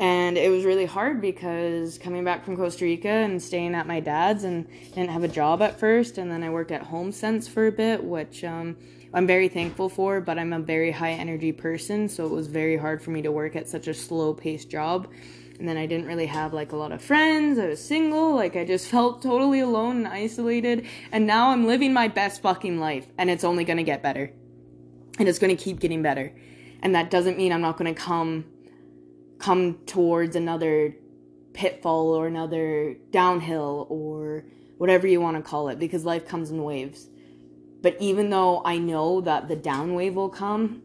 and 0.00 0.38
it 0.38 0.50
was 0.50 0.64
really 0.64 0.86
hard 0.86 1.20
because 1.20 1.98
coming 1.98 2.22
back 2.22 2.44
from 2.44 2.56
Costa 2.56 2.84
Rica 2.84 3.08
and 3.08 3.42
staying 3.42 3.74
at 3.74 3.86
my 3.86 3.98
dad's 3.98 4.44
and 4.44 4.68
didn't 4.94 5.10
have 5.10 5.24
a 5.24 5.28
job 5.28 5.60
at 5.60 5.80
first, 5.80 6.18
and 6.18 6.30
then 6.30 6.44
I 6.44 6.50
worked 6.50 6.70
at 6.70 6.88
HomeSense 6.88 7.48
for 7.48 7.66
a 7.66 7.72
bit, 7.72 8.04
which 8.04 8.44
um, 8.44 8.76
I'm 9.12 9.26
very 9.26 9.48
thankful 9.48 9.88
for. 9.88 10.20
But 10.20 10.38
I'm 10.38 10.52
a 10.52 10.60
very 10.60 10.92
high 10.92 11.12
energy 11.12 11.50
person, 11.50 12.08
so 12.08 12.24
it 12.26 12.30
was 12.30 12.46
very 12.46 12.76
hard 12.76 13.02
for 13.02 13.10
me 13.10 13.22
to 13.22 13.32
work 13.32 13.56
at 13.56 13.68
such 13.68 13.88
a 13.88 13.94
slow 13.94 14.34
paced 14.34 14.70
job. 14.70 15.08
And 15.58 15.68
then 15.68 15.76
I 15.76 15.86
didn't 15.86 16.06
really 16.06 16.26
have 16.26 16.52
like 16.52 16.70
a 16.70 16.76
lot 16.76 16.92
of 16.92 17.02
friends. 17.02 17.58
I 17.58 17.66
was 17.66 17.84
single, 17.84 18.36
like 18.36 18.54
I 18.54 18.64
just 18.64 18.86
felt 18.90 19.20
totally 19.20 19.58
alone 19.58 19.96
and 19.96 20.08
isolated. 20.08 20.86
And 21.10 21.26
now 21.26 21.50
I'm 21.50 21.66
living 21.66 21.92
my 21.92 22.06
best 22.06 22.40
fucking 22.42 22.78
life, 22.78 23.08
and 23.18 23.28
it's 23.30 23.42
only 23.42 23.64
gonna 23.64 23.82
get 23.82 24.04
better, 24.04 24.30
and 25.18 25.28
it's 25.28 25.40
gonna 25.40 25.56
keep 25.56 25.80
getting 25.80 26.02
better. 26.02 26.32
And 26.80 26.94
that 26.94 27.10
doesn't 27.10 27.36
mean 27.36 27.52
I'm 27.52 27.62
not 27.62 27.76
gonna 27.76 27.94
come 27.94 28.44
come 29.38 29.78
towards 29.86 30.36
another 30.36 30.94
pitfall 31.52 32.14
or 32.14 32.26
another 32.26 32.96
downhill 33.10 33.86
or 33.90 34.44
whatever 34.78 35.06
you 35.06 35.20
want 35.20 35.36
to 35.36 35.42
call 35.42 35.68
it 35.68 35.78
because 35.78 36.04
life 36.04 36.26
comes 36.26 36.50
in 36.50 36.62
waves. 36.62 37.08
But 37.80 37.96
even 38.00 38.30
though 38.30 38.62
I 38.64 38.78
know 38.78 39.20
that 39.22 39.48
the 39.48 39.56
down 39.56 39.94
wave 39.94 40.14
will 40.14 40.28
come, 40.28 40.82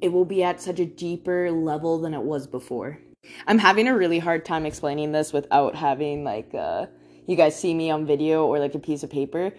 it 0.00 0.12
will 0.12 0.24
be 0.24 0.42
at 0.42 0.60
such 0.60 0.80
a 0.80 0.86
deeper 0.86 1.50
level 1.50 1.98
than 1.98 2.14
it 2.14 2.22
was 2.22 2.46
before. 2.46 2.98
I'm 3.46 3.58
having 3.58 3.88
a 3.88 3.96
really 3.96 4.18
hard 4.18 4.44
time 4.44 4.64
explaining 4.64 5.12
this 5.12 5.32
without 5.32 5.74
having 5.74 6.24
like 6.24 6.54
uh 6.54 6.86
you 7.26 7.36
guys 7.36 7.58
see 7.58 7.74
me 7.74 7.90
on 7.90 8.06
video 8.06 8.46
or 8.46 8.58
like 8.58 8.74
a 8.74 8.78
piece 8.78 9.02
of 9.02 9.10
paper. 9.10 9.52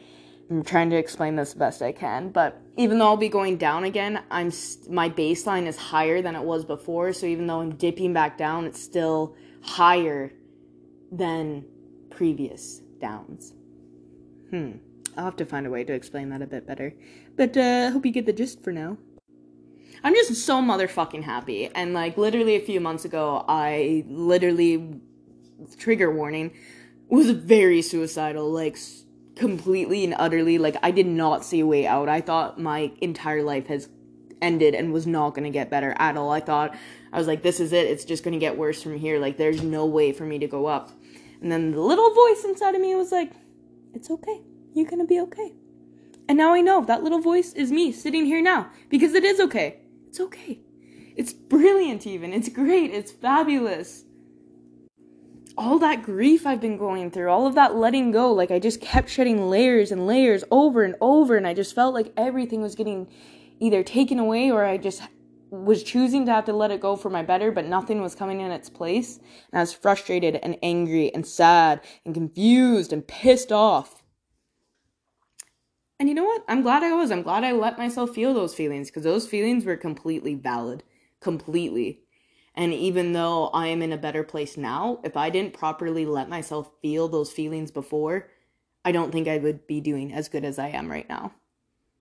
I'm 0.49 0.63
trying 0.63 0.89
to 0.89 0.95
explain 0.95 1.35
this 1.35 1.53
best 1.53 1.81
I 1.81 1.91
can, 1.91 2.29
but 2.29 2.59
even 2.75 2.97
though 2.97 3.05
I'll 3.05 3.17
be 3.17 3.29
going 3.29 3.57
down 3.57 3.83
again, 3.83 4.23
I'm 4.31 4.49
st- 4.49 4.91
my 4.91 5.07
baseline 5.07 5.67
is 5.67 5.77
higher 5.77 6.23
than 6.23 6.35
it 6.35 6.41
was 6.41 6.65
before, 6.65 7.13
so 7.13 7.27
even 7.27 7.45
though 7.45 7.61
I'm 7.61 7.75
dipping 7.75 8.13
back 8.13 8.37
down, 8.37 8.65
it's 8.65 8.81
still 8.81 9.35
higher 9.61 10.31
than 11.11 11.65
previous 12.09 12.79
downs. 12.99 13.53
Hmm. 14.49 14.71
I'll 15.15 15.25
have 15.25 15.35
to 15.37 15.45
find 15.45 15.67
a 15.67 15.69
way 15.69 15.83
to 15.83 15.93
explain 15.93 16.29
that 16.29 16.41
a 16.41 16.47
bit 16.47 16.65
better. 16.65 16.93
But 17.35 17.55
uh 17.55 17.87
I 17.87 17.91
hope 17.91 18.05
you 18.05 18.11
get 18.11 18.25
the 18.25 18.33
gist 18.33 18.63
for 18.63 18.71
now. 18.71 18.97
I'm 20.03 20.15
just 20.15 20.33
so 20.45 20.61
motherfucking 20.61 21.23
happy. 21.23 21.67
And 21.67 21.93
like 21.93 22.17
literally 22.17 22.55
a 22.55 22.61
few 22.61 22.79
months 22.79 23.05
ago, 23.05 23.43
I 23.47 24.05
literally 24.07 25.01
trigger 25.77 26.11
warning 26.11 26.51
was 27.09 27.31
very 27.31 27.81
suicidal, 27.81 28.49
like 28.49 28.77
completely 29.39 30.03
and 30.03 30.13
utterly 30.19 30.57
like 30.57 30.75
I 30.83 30.91
did 30.91 31.07
not 31.07 31.45
see 31.45 31.61
a 31.61 31.65
way 31.65 31.87
out. 31.87 32.09
I 32.09 32.19
thought 32.19 32.59
my 32.59 32.91
entire 32.99 33.41
life 33.41 33.67
has 33.67 33.87
ended 34.41 34.75
and 34.75 34.91
was 34.91 35.07
not 35.07 35.33
going 35.33 35.45
to 35.45 35.49
get 35.49 35.69
better 35.69 35.95
at 35.97 36.17
all. 36.17 36.29
I 36.29 36.41
thought 36.41 36.75
I 37.13 37.17
was 37.17 37.25
like 37.25 37.41
this 37.41 37.61
is 37.61 37.71
it. 37.71 37.87
It's 37.87 38.03
just 38.03 38.25
going 38.25 38.33
to 38.33 38.39
get 38.39 38.57
worse 38.57 38.83
from 38.83 38.97
here. 38.97 39.17
Like 39.17 39.37
there's 39.37 39.63
no 39.63 39.85
way 39.85 40.11
for 40.11 40.25
me 40.25 40.39
to 40.39 40.47
go 40.47 40.65
up. 40.65 40.91
And 41.41 41.49
then 41.49 41.71
the 41.71 41.79
little 41.79 42.13
voice 42.13 42.43
inside 42.43 42.75
of 42.75 42.81
me 42.81 42.93
was 42.95 43.13
like 43.13 43.31
it's 43.93 44.11
okay. 44.11 44.41
You're 44.73 44.85
going 44.85 44.99
to 44.99 45.07
be 45.07 45.21
okay. 45.21 45.53
And 46.27 46.37
now 46.37 46.53
I 46.53 46.59
know 46.59 46.83
that 46.83 47.01
little 47.01 47.21
voice 47.21 47.53
is 47.53 47.71
me 47.71 47.93
sitting 47.93 48.25
here 48.25 48.41
now 48.41 48.69
because 48.89 49.13
it 49.13 49.23
is 49.23 49.39
okay. 49.39 49.79
It's 50.09 50.19
okay. 50.19 50.59
It's 51.15 51.31
brilliant, 51.33 52.05
even. 52.05 52.33
It's 52.33 52.49
great. 52.49 52.91
It's 52.91 53.11
fabulous. 53.11 54.03
All 55.59 55.77
that 55.79 56.03
grief 56.03 56.47
I've 56.47 56.61
been 56.61 56.77
going 56.77 57.11
through, 57.11 57.29
all 57.29 57.45
of 57.45 57.55
that 57.55 57.75
letting 57.75 58.11
go, 58.11 58.31
like 58.31 58.49
I 58.49 58.59
just 58.59 58.79
kept 58.79 59.09
shedding 59.09 59.49
layers 59.49 59.91
and 59.91 60.07
layers 60.07 60.45
over 60.51 60.83
and 60.83 60.95
over, 61.01 61.35
and 61.35 61.45
I 61.45 61.53
just 61.53 61.75
felt 61.75 61.93
like 61.93 62.13
everything 62.15 62.61
was 62.61 62.75
getting 62.75 63.09
either 63.59 63.83
taken 63.83 64.19
away 64.19 64.49
or 64.49 64.63
I 64.63 64.77
just 64.77 65.01
was 65.51 65.83
choosing 65.83 66.25
to 66.25 66.31
have 66.31 66.45
to 66.45 66.53
let 66.53 66.71
it 66.71 66.79
go 66.79 66.95
for 66.95 67.09
my 67.09 67.23
better, 67.23 67.51
but 67.51 67.65
nothing 67.65 68.01
was 68.01 68.15
coming 68.15 68.39
in 68.39 68.51
its 68.51 68.69
place. 68.69 69.17
And 69.51 69.59
I 69.59 69.59
was 69.59 69.73
frustrated 69.73 70.37
and 70.37 70.57
angry 70.63 71.13
and 71.13 71.27
sad 71.27 71.81
and 72.05 72.13
confused 72.13 72.93
and 72.93 73.05
pissed 73.05 73.51
off. 73.51 74.01
And 75.99 76.07
you 76.07 76.15
know 76.15 76.23
what? 76.23 76.45
I'm 76.47 76.61
glad 76.61 76.83
I 76.83 76.93
was. 76.93 77.11
I'm 77.11 77.23
glad 77.23 77.43
I 77.43 77.51
let 77.51 77.77
myself 77.77 78.11
feel 78.11 78.33
those 78.33 78.55
feelings 78.55 78.89
because 78.89 79.03
those 79.03 79.27
feelings 79.27 79.65
were 79.65 79.75
completely 79.75 80.35
valid. 80.35 80.83
Completely. 81.19 82.03
And 82.55 82.73
even 82.73 83.13
though 83.13 83.47
I 83.47 83.67
am 83.67 83.81
in 83.81 83.93
a 83.93 83.97
better 83.97 84.23
place 84.23 84.57
now, 84.57 84.99
if 85.03 85.15
I 85.15 85.29
didn't 85.29 85.53
properly 85.53 86.05
let 86.05 86.29
myself 86.29 86.69
feel 86.81 87.07
those 87.07 87.31
feelings 87.31 87.71
before, 87.71 88.29
I 88.83 88.91
don't 88.91 89.11
think 89.11 89.27
I 89.27 89.37
would 89.37 89.67
be 89.67 89.81
doing 89.81 90.13
as 90.13 90.29
good 90.29 90.43
as 90.43 90.59
I 90.59 90.69
am 90.69 90.89
right 90.89 91.07
now. 91.07 91.33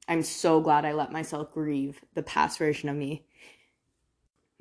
I'm 0.09 0.23
so 0.23 0.61
glad 0.61 0.85
I 0.85 0.93
let 0.93 1.13
myself 1.13 1.53
grieve 1.53 2.01
the 2.15 2.23
past 2.23 2.59
version 2.59 2.89
of 2.89 2.97
me. 2.97 3.27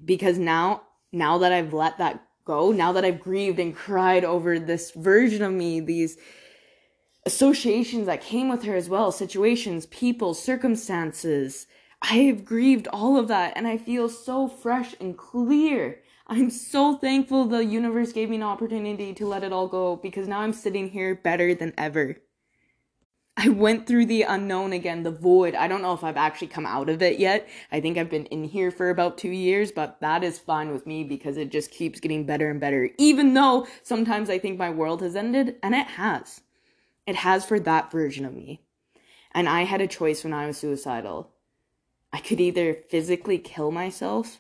Because 0.04 0.38
now, 0.38 0.84
now 1.12 1.38
that 1.40 1.54
I've 1.54 1.74
let 1.74 1.98
that 2.00 2.24
go, 2.44 2.72
now 2.72 2.92
that 2.92 3.06
I've 3.06 3.20
grieved 3.20 3.60
and 3.60 3.76
cried 3.76 4.26
over 4.26 4.60
this 4.60 4.92
version 4.92 5.42
of 5.42 5.54
me, 5.54 5.80
these 5.80 6.18
associations 7.26 8.06
that 8.08 8.22
came 8.22 8.50
with 8.50 8.64
her 8.64 8.76
as 8.76 8.90
well 8.90 9.12
situations, 9.12 9.86
people, 9.88 10.34
circumstances. 10.34 11.68
I 12.02 12.18
have 12.20 12.46
grieved 12.46 12.88
all 12.88 13.18
of 13.18 13.28
that 13.28 13.54
and 13.56 13.68
I 13.68 13.78
feel 13.78 14.10
so 14.10 14.48
fresh 14.48 14.96
and 15.00 15.18
clear. 15.18 16.02
I'm 16.28 16.50
so 16.50 16.96
thankful 16.98 17.46
the 17.46 17.64
universe 17.64 18.12
gave 18.12 18.30
me 18.30 18.36
an 18.36 18.44
opportunity 18.44 19.14
to 19.14 19.26
let 19.26 19.44
it 19.44 19.54
all 19.54 19.68
go 19.68 19.96
because 19.96 20.28
now 20.28 20.40
I'm 20.40 20.54
sitting 20.54 20.90
here 20.90 21.16
better 21.16 21.56
than 21.56 21.74
ever. 21.78 22.18
I 23.40 23.50
went 23.50 23.86
through 23.86 24.08
the 24.08 24.24
unknown 24.24 24.74
again, 24.74 25.04
the 25.04 25.12
void. 25.12 25.54
I 25.54 25.68
don't 25.68 25.84
know 25.84 25.94
if 25.94 26.04
I've 26.04 26.18
actually 26.18 26.48
come 26.48 26.66
out 26.66 26.90
of 26.90 27.04
it 27.04 27.20
yet. 27.20 27.48
I 27.72 27.80
think 27.80 27.96
I've 27.96 28.10
been 28.10 28.26
in 28.26 28.44
here 28.44 28.72
for 28.72 28.90
about 28.90 29.20
two 29.20 29.30
years, 29.30 29.72
but 29.72 30.02
that 30.02 30.24
is 30.24 30.40
fine 30.40 30.72
with 30.72 30.88
me 30.88 31.04
because 31.04 31.38
it 31.38 31.52
just 31.52 31.70
keeps 31.70 32.00
getting 32.00 32.26
better 32.26 32.50
and 32.50 32.60
better. 32.60 32.90
Even 32.98 33.36
though 33.36 33.68
sometimes 33.84 34.32
I 34.32 34.40
think 34.40 34.58
my 34.58 34.72
world 34.72 35.04
has 35.04 35.16
ended, 35.16 35.58
and 35.62 35.76
it 35.76 35.86
has. 35.86 36.42
It 37.06 37.18
has 37.18 37.46
for 37.46 37.60
that 37.60 37.92
version 37.92 38.26
of 38.26 38.34
me. 38.34 38.64
And 39.34 39.48
I 39.48 39.66
had 39.66 39.82
a 39.82 39.88
choice 39.88 40.24
when 40.24 40.34
I 40.34 40.48
was 40.48 40.58
suicidal. 40.58 41.32
I 42.12 42.20
could 42.20 42.40
either 42.40 42.74
physically 42.90 43.38
kill 43.38 43.72
myself 43.72 44.40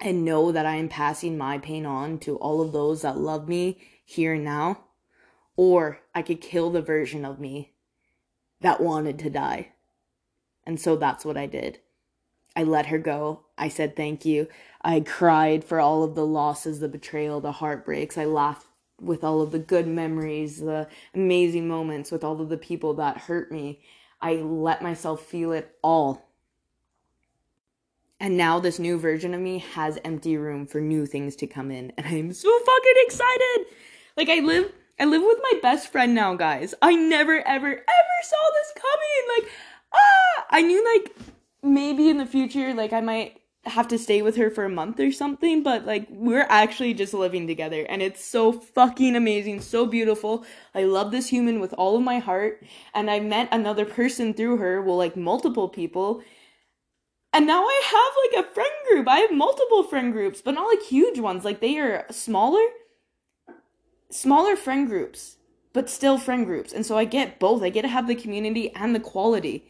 and 0.00 0.24
know 0.24 0.52
that 0.52 0.66
I 0.66 0.76
am 0.76 0.88
passing 0.88 1.38
my 1.38 1.58
pain 1.58 1.86
on 1.86 2.18
to 2.20 2.36
all 2.36 2.60
of 2.60 2.72
those 2.72 3.02
that 3.02 3.18
love 3.18 3.48
me 3.48 3.78
here 4.04 4.34
and 4.34 4.44
now, 4.44 4.84
or 5.56 6.00
I 6.14 6.22
could 6.22 6.40
kill 6.40 6.70
the 6.70 6.82
version 6.82 7.24
of 7.24 7.38
me 7.38 7.72
that 8.60 8.80
wanted 8.80 9.18
to 9.20 9.30
die. 9.30 9.72
And 10.64 10.80
so 10.80 10.96
that's 10.96 11.24
what 11.24 11.36
I 11.36 11.46
did. 11.46 11.80
I 12.54 12.64
let 12.64 12.86
her 12.86 12.98
go. 12.98 13.44
I 13.56 13.68
said 13.68 13.96
thank 13.96 14.24
you. 14.24 14.48
I 14.82 15.00
cried 15.00 15.64
for 15.64 15.80
all 15.80 16.02
of 16.02 16.14
the 16.14 16.26
losses, 16.26 16.80
the 16.80 16.88
betrayal, 16.88 17.40
the 17.40 17.52
heartbreaks. 17.52 18.18
I 18.18 18.24
laughed 18.24 18.66
with 19.00 19.24
all 19.24 19.40
of 19.40 19.50
the 19.50 19.58
good 19.58 19.86
memories, 19.86 20.60
the 20.60 20.88
amazing 21.14 21.66
moments 21.66 22.10
with 22.10 22.22
all 22.22 22.40
of 22.40 22.48
the 22.48 22.56
people 22.56 22.94
that 22.94 23.18
hurt 23.18 23.50
me. 23.50 23.80
I 24.20 24.34
let 24.34 24.82
myself 24.82 25.22
feel 25.22 25.52
it 25.52 25.76
all. 25.82 26.28
And 28.22 28.36
now 28.36 28.60
this 28.60 28.78
new 28.78 29.00
version 29.00 29.34
of 29.34 29.40
me 29.40 29.58
has 29.74 29.98
empty 30.04 30.36
room 30.36 30.64
for 30.64 30.80
new 30.80 31.06
things 31.06 31.34
to 31.36 31.48
come 31.48 31.72
in 31.72 31.92
and 31.98 32.06
I'm 32.06 32.32
so 32.32 32.56
fucking 32.56 32.92
excited. 32.98 33.66
Like 34.16 34.28
I 34.28 34.38
live 34.38 34.70
I 35.00 35.06
live 35.06 35.22
with 35.22 35.38
my 35.42 35.58
best 35.60 35.90
friend 35.90 36.14
now, 36.14 36.36
guys. 36.36 36.72
I 36.80 36.94
never 36.94 37.40
ever 37.40 37.66
ever 37.66 38.18
saw 38.22 38.36
this 38.54 38.72
coming. 38.76 39.36
Like 39.36 39.52
ah, 39.92 40.46
I 40.50 40.62
knew 40.62 40.84
like 40.94 41.16
maybe 41.64 42.08
in 42.08 42.18
the 42.18 42.24
future 42.24 42.72
like 42.74 42.92
I 42.92 43.00
might 43.00 43.40
have 43.64 43.88
to 43.88 43.98
stay 43.98 44.22
with 44.22 44.36
her 44.36 44.50
for 44.50 44.64
a 44.64 44.68
month 44.68 45.00
or 45.00 45.10
something, 45.10 45.64
but 45.64 45.84
like 45.84 46.06
we're 46.08 46.46
actually 46.48 46.94
just 46.94 47.14
living 47.14 47.48
together 47.48 47.84
and 47.88 48.02
it's 48.02 48.24
so 48.24 48.52
fucking 48.52 49.16
amazing, 49.16 49.60
so 49.60 49.84
beautiful. 49.84 50.44
I 50.76 50.84
love 50.84 51.10
this 51.10 51.28
human 51.28 51.58
with 51.58 51.72
all 51.72 51.96
of 51.96 52.04
my 52.04 52.20
heart 52.20 52.62
and 52.94 53.10
I 53.10 53.18
met 53.18 53.48
another 53.50 53.84
person 53.84 54.32
through 54.32 54.58
her, 54.58 54.80
well 54.80 54.96
like 54.96 55.16
multiple 55.16 55.68
people. 55.68 56.22
And 57.32 57.46
now 57.46 57.64
I 57.64 57.82
have 57.86 58.40
like 58.40 58.44
a 58.44 58.54
friend 58.54 58.70
group. 58.90 59.08
I 59.08 59.20
have 59.20 59.32
multiple 59.32 59.82
friend 59.82 60.12
groups, 60.12 60.42
but 60.42 60.54
not 60.54 60.68
like 60.68 60.82
huge 60.82 61.18
ones. 61.18 61.44
Like 61.44 61.60
they 61.60 61.78
are 61.78 62.06
smaller 62.10 62.62
smaller 64.10 64.56
friend 64.56 64.86
groups, 64.86 65.36
but 65.72 65.88
still 65.88 66.18
friend 66.18 66.44
groups. 66.44 66.72
And 66.72 66.84
so 66.84 66.98
I 66.98 67.04
get 67.04 67.38
both. 67.38 67.62
I 67.62 67.70
get 67.70 67.82
to 67.82 67.88
have 67.88 68.06
the 68.06 68.14
community 68.14 68.70
and 68.74 68.94
the 68.94 69.00
quality. 69.00 69.64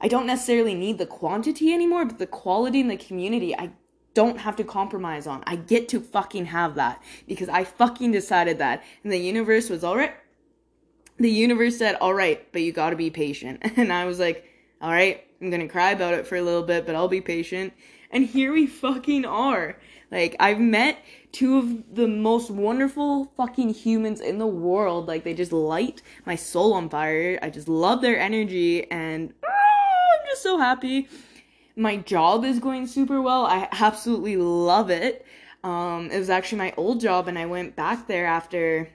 I 0.00 0.08
don't 0.08 0.26
necessarily 0.26 0.74
need 0.74 0.98
the 0.98 1.06
quantity 1.06 1.72
anymore, 1.72 2.04
but 2.06 2.18
the 2.18 2.26
quality 2.26 2.80
and 2.80 2.90
the 2.90 2.96
community, 2.96 3.56
I 3.56 3.72
don't 4.14 4.38
have 4.40 4.56
to 4.56 4.64
compromise 4.64 5.26
on. 5.26 5.44
I 5.46 5.56
get 5.56 5.88
to 5.90 6.00
fucking 6.00 6.46
have 6.46 6.74
that 6.74 7.02
because 7.28 7.48
I 7.48 7.64
fucking 7.64 8.12
decided 8.12 8.58
that. 8.58 8.82
And 9.04 9.12
the 9.12 9.18
universe 9.18 9.70
was 9.70 9.84
all 9.84 9.96
right. 9.96 10.14
The 11.18 11.30
universe 11.30 11.78
said, 11.78 11.96
all 11.96 12.14
right, 12.14 12.50
but 12.52 12.62
you 12.62 12.72
gotta 12.72 12.96
be 12.96 13.10
patient. 13.10 13.62
And 13.76 13.92
I 13.92 14.06
was 14.06 14.18
like, 14.18 14.48
all 14.82 14.90
right, 14.90 15.24
I'm 15.40 15.50
gonna 15.50 15.68
cry 15.68 15.92
about 15.92 16.14
it 16.14 16.26
for 16.26 16.36
a 16.36 16.42
little 16.42 16.64
bit, 16.64 16.84
but 16.84 16.94
I'll 16.96 17.08
be 17.08 17.20
patient. 17.20 17.72
And 18.10 18.26
here 18.26 18.52
we 18.52 18.66
fucking 18.66 19.24
are. 19.24 19.78
Like, 20.10 20.36
I've 20.38 20.60
met 20.60 20.98
two 21.30 21.56
of 21.56 21.94
the 21.94 22.06
most 22.06 22.50
wonderful 22.50 23.32
fucking 23.36 23.72
humans 23.72 24.20
in 24.20 24.36
the 24.38 24.46
world. 24.46 25.08
Like, 25.08 25.24
they 25.24 25.32
just 25.32 25.52
light 25.52 26.02
my 26.26 26.36
soul 26.36 26.74
on 26.74 26.90
fire. 26.90 27.38
I 27.40 27.48
just 27.48 27.68
love 27.68 28.02
their 28.02 28.18
energy 28.18 28.90
and 28.90 29.32
oh, 29.42 30.18
I'm 30.20 30.26
just 30.28 30.42
so 30.42 30.58
happy. 30.58 31.08
My 31.76 31.96
job 31.96 32.44
is 32.44 32.58
going 32.58 32.86
super 32.86 33.22
well. 33.22 33.46
I 33.46 33.68
absolutely 33.72 34.36
love 34.36 34.90
it. 34.90 35.24
Um, 35.64 36.10
it 36.10 36.18
was 36.18 36.28
actually 36.28 36.58
my 36.58 36.74
old 36.76 37.00
job, 37.00 37.28
and 37.28 37.38
I 37.38 37.46
went 37.46 37.76
back 37.76 38.08
there 38.08 38.26
after 38.26 38.90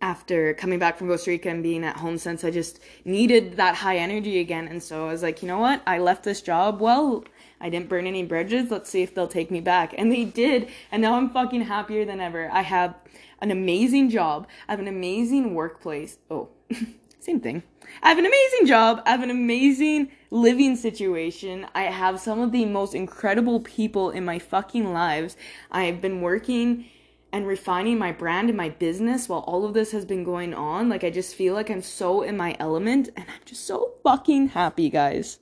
after 0.00 0.54
coming 0.54 0.78
back 0.78 0.96
from 0.96 1.08
Costa 1.08 1.30
Rica 1.30 1.48
and 1.48 1.62
being 1.62 1.84
at 1.84 1.96
home 1.96 2.18
since 2.18 2.44
I 2.44 2.50
just 2.50 2.80
needed 3.04 3.56
that 3.56 3.76
high 3.76 3.96
energy 3.96 4.38
again. 4.38 4.68
And 4.68 4.82
so 4.82 5.06
I 5.06 5.12
was 5.12 5.22
like, 5.22 5.42
you 5.42 5.48
know 5.48 5.58
what? 5.58 5.82
I 5.86 5.98
left 5.98 6.24
this 6.24 6.40
job. 6.40 6.80
Well, 6.80 7.24
I 7.60 7.68
didn't 7.68 7.88
burn 7.88 8.06
any 8.06 8.22
bridges. 8.22 8.70
Let's 8.70 8.90
see 8.90 9.02
if 9.02 9.14
they'll 9.14 9.26
take 9.26 9.50
me 9.50 9.60
back. 9.60 9.94
And 9.98 10.12
they 10.12 10.24
did. 10.24 10.68
And 10.92 11.02
now 11.02 11.14
I'm 11.14 11.30
fucking 11.30 11.62
happier 11.62 12.04
than 12.04 12.20
ever. 12.20 12.48
I 12.52 12.62
have 12.62 12.94
an 13.40 13.50
amazing 13.50 14.10
job. 14.10 14.46
I 14.68 14.72
have 14.72 14.80
an 14.80 14.88
amazing 14.88 15.54
workplace. 15.54 16.18
Oh, 16.30 16.48
same 17.20 17.40
thing. 17.40 17.62
I 18.02 18.10
have 18.10 18.18
an 18.18 18.26
amazing 18.26 18.66
job. 18.66 19.02
I 19.04 19.10
have 19.10 19.22
an 19.22 19.30
amazing 19.30 20.12
living 20.30 20.76
situation. 20.76 21.66
I 21.74 21.84
have 21.84 22.20
some 22.20 22.40
of 22.40 22.52
the 22.52 22.64
most 22.66 22.94
incredible 22.94 23.60
people 23.60 24.10
in 24.10 24.24
my 24.24 24.38
fucking 24.38 24.92
lives. 24.92 25.36
I've 25.70 26.00
been 26.00 26.20
working 26.20 26.86
and 27.32 27.46
refining 27.46 27.98
my 27.98 28.12
brand 28.12 28.48
and 28.48 28.56
my 28.56 28.68
business 28.68 29.28
while 29.28 29.40
all 29.40 29.64
of 29.64 29.74
this 29.74 29.92
has 29.92 30.04
been 30.04 30.24
going 30.24 30.54
on. 30.54 30.88
Like, 30.88 31.04
I 31.04 31.10
just 31.10 31.34
feel 31.34 31.54
like 31.54 31.70
I'm 31.70 31.82
so 31.82 32.22
in 32.22 32.36
my 32.36 32.56
element 32.58 33.10
and 33.16 33.26
I'm 33.28 33.40
just 33.44 33.66
so 33.66 33.94
fucking 34.02 34.48
happy, 34.48 34.88
guys. 34.88 35.38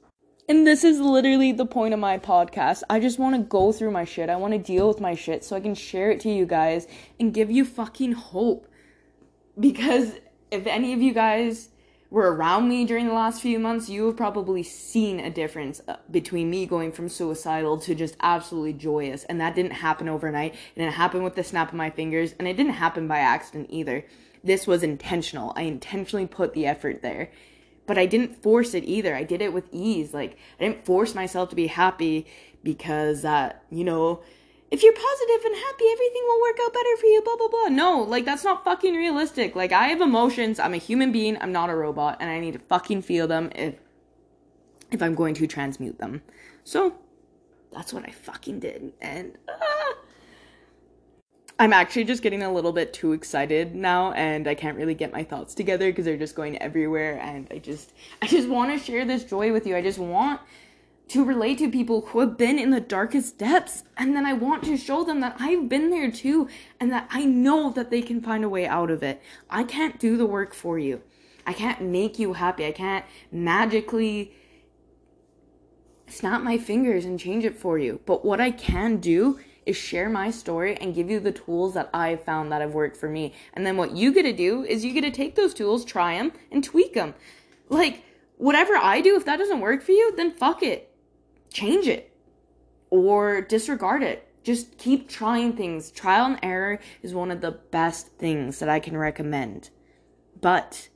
And 0.49 0.67
this 0.67 0.85
is 0.85 1.01
literally 1.01 1.53
the 1.53 1.67
point 1.67 1.93
of 1.93 2.01
my 2.01 2.19
podcast. 2.19 2.83
I 2.89 3.01
just 3.01 3.19
want 3.19 3.35
to 3.35 3.43
go 3.43 3.73
through 3.73 3.91
my 3.91 4.05
shit. 4.05 4.31
I 4.31 4.37
want 4.37 4.53
to 4.53 4.59
deal 4.59 4.87
with 4.87 5.01
my 5.01 5.15
shit 5.15 5.45
so 5.45 5.57
I 5.57 5.61
can 5.61 5.75
share 5.75 6.11
it 6.11 6.21
to 6.21 6.31
you 6.31 6.47
guys 6.47 6.87
and 7.19 7.35
give 7.35 7.51
you 7.51 7.65
fucking 7.65 8.13
hope. 8.13 8.69
Because 9.59 10.13
if 10.51 10.67
any 10.67 10.93
of 10.93 11.03
you 11.03 11.13
guys 11.13 11.71
were 12.11 12.33
around 12.33 12.69
me 12.69 12.85
during 12.85 13.07
the 13.07 13.13
last 13.13 13.43
few 13.43 13.59
months, 13.59 13.89
you 13.89 14.07
have 14.07 14.17
probably 14.17 14.63
seen 14.63 15.21
a 15.21 15.31
difference 15.31 15.81
uh, 15.89 15.97
between 16.11 16.51
me 16.51 16.67
going 16.67 16.93
from 16.93 17.09
suicidal 17.09 17.79
to 17.79 17.95
just 17.95 18.17
absolutely 18.21 18.73
joyous. 18.73 19.25
And 19.25 19.41
that 19.41 19.55
didn't 19.55 19.73
happen 19.73 20.09
overnight. 20.09 20.53
And 20.53 20.61
it 20.77 20.81
didn't 20.87 20.95
happen 20.95 21.23
with 21.23 21.35
the 21.35 21.45
snap 21.45 21.69
of 21.69 21.75
my 21.75 21.91
fingers. 21.91 22.35
And 22.39 22.47
it 22.47 22.57
didn't 22.57 22.75
happen 22.75 23.09
by 23.09 23.19
accident 23.19 23.69
either. 23.71 24.05
This 24.45 24.67
was 24.67 24.83
intentional. 24.83 25.53
I 25.57 25.63
intentionally 25.63 26.27
put 26.27 26.55
the 26.55 26.67
effort 26.67 27.03
there 27.03 27.31
but 27.87 27.97
I 27.97 28.07
didn't 28.07 28.43
force 28.43 28.75
it 28.75 28.85
either. 28.85 29.15
I 29.15 29.23
did 29.23 29.41
it 29.41 29.53
with 29.53 29.69
ease. 29.73 30.13
Like 30.13 30.37
I 30.59 30.65
didn't 30.65 30.85
force 30.85 31.15
myself 31.15 31.51
to 31.51 31.57
be 31.57 31.69
happy 31.69 32.27
because 32.63 33.25
uh, 33.25 33.53
you 33.71 33.85
know, 33.85 34.23
if 34.71 34.83
you're 34.83 34.93
positive 34.93 35.45
and 35.45 35.57
happy, 35.57 35.85
everything 35.93 36.23
will 36.27 36.41
work 36.41 36.59
out 36.65 36.73
better 36.73 36.97
for 36.99 37.07
you, 37.07 37.23
blah 37.23 37.37
blah 37.37 37.49
blah. 37.49 37.69
No, 37.69 38.03
like 38.03 38.25
that's 38.25 38.45
not 38.45 38.65
fucking 38.65 38.95
realistic. 38.95 39.55
Like 39.55 39.73
I 39.73 39.89
have 39.89 40.01
emotions. 40.01 40.59
I'm 40.59 40.75
a 40.75 40.79
human 40.79 41.13
being. 41.13 41.37
I'm 41.41 41.53
not 41.53 41.71
a 41.71 41.77
robot 41.77 42.19
and 42.21 42.31
I 42.31 42.41
need 42.41 42.55
to 42.55 42.59
fucking 42.59 43.03
feel 43.03 43.27
them 43.29 43.51
if 43.55 43.77
if 44.91 45.03
I'm 45.03 45.15
going 45.15 45.35
to 45.35 45.47
transmute 45.47 45.99
them. 45.99 46.23
So, 46.65 46.95
that's 47.73 47.93
what 47.93 48.09
I 48.09 48.13
fucking 48.13 48.61
did. 48.61 48.93
And 49.01 49.37
uh, 49.49 49.95
I'm 51.59 51.73
actually 51.73 52.05
just 52.05 52.23
getting 52.23 52.43
a 52.43 52.53
little 52.53 52.73
bit 52.73 52.93
too 52.93 53.13
excited 53.13 53.75
now 53.75 54.13
and 54.13 54.47
I 54.47 54.55
can't 54.55 54.77
really 54.77 54.95
get 54.95 55.13
my 55.13 55.25
thoughts 55.25 55.55
together 55.55 55.91
because 55.91 56.05
they're 56.05 56.17
just 56.17 56.35
going 56.35 56.61
everywhere 56.61 57.19
and 57.21 57.47
I 57.51 57.59
just 57.59 57.93
I 58.21 58.27
just 58.27 58.49
want 58.49 58.77
to 58.77 58.85
share 58.85 59.05
this 59.05 59.25
joy 59.25 59.53
with 59.53 59.67
you. 59.67 59.77
I 59.77 59.83
just 59.83 59.99
want 59.99 60.41
to 61.09 61.25
relate 61.25 61.59
to 61.59 61.71
people 61.71 62.03
who 62.07 62.21
have 62.21 62.37
been 62.37 62.59
in 62.59 62.71
the 62.71 62.81
darkest 62.81 63.39
depths 63.39 63.85
and 63.97 64.17
then 64.17 64.27
I 64.27 64.33
want 64.33 64.65
to 64.65 64.77
show 64.77 65.05
them 65.05 65.21
that 65.21 65.37
I've 65.39 65.69
been 65.69 65.91
there 65.91 66.11
too 66.11 66.49
and 66.81 66.91
that 66.91 67.07
I 67.11 67.25
know 67.25 67.71
that 67.71 67.91
they 67.91 68.03
can 68.03 68.21
find 68.21 68.43
a 68.43 68.49
way 68.49 68.67
out 68.67 68.91
of 68.91 69.03
it. 69.03 69.23
I 69.49 69.63
can't 69.63 70.01
do 70.01 70.17
the 70.17 70.27
work 70.27 70.53
for 70.53 70.79
you. 70.79 71.03
I 71.47 71.53
can't 71.53 71.81
make 71.81 72.19
you 72.19 72.33
happy. 72.33 72.67
I 72.67 72.73
can't 72.73 73.05
magically 73.31 74.33
snap 76.09 76.43
my 76.43 76.59
fingers 76.59 77.05
and 77.05 77.21
change 77.21 77.45
it 77.45 77.57
for 77.57 77.79
you. 77.79 78.01
But 78.05 78.25
what 78.25 78.41
I 78.41 78.51
can 78.51 78.97
do 78.97 79.39
is 79.65 79.77
share 79.77 80.09
my 80.09 80.31
story 80.31 80.77
and 80.77 80.95
give 80.95 81.11
you 81.11 81.21
the 81.21 81.33
tools 81.33 81.75
that 81.75 81.91
I've 81.95 82.25
found 82.25 82.51
that 82.51 82.61
have 82.61 82.75
worked 82.75 82.97
for 82.97 83.09
me. 83.09 83.33
And 83.55 83.65
then 83.65 83.77
what 83.77 83.97
you 83.97 84.13
get 84.13 84.23
to 84.23 84.33
do 84.33 84.65
is 84.65 84.85
you 84.85 84.93
get 84.93 85.03
to 85.03 85.11
take 85.11 85.35
those 85.35 85.55
tools, 85.55 85.85
try 85.85 86.17
them, 86.17 86.33
and 86.51 86.63
tweak 86.63 86.95
them. 86.95 87.15
Like, 87.69 88.03
whatever 88.37 88.77
I 88.77 89.01
do, 89.01 89.17
if 89.17 89.25
that 89.25 89.39
doesn't 89.39 89.61
work 89.61 89.83
for 89.83 89.93
you, 89.93 90.15
then 90.17 90.33
fuck 90.33 90.63
it. 90.63 90.93
Change 91.53 91.87
it. 91.87 92.13
Or 92.91 93.41
disregard 93.41 94.03
it. 94.03 94.29
Just 94.43 94.79
keep 94.79 95.09
trying 95.09 95.55
things. 95.55 95.91
Trial 95.91 96.27
and 96.27 96.39
error 96.43 96.79
is 97.03 97.15
one 97.15 97.31
of 97.31 97.41
the 97.41 97.51
best 97.51 98.09
things 98.19 98.61
that 98.61 98.69
I 98.69 98.79
can 98.79 98.97
recommend. 98.97 99.71
But 100.41 100.89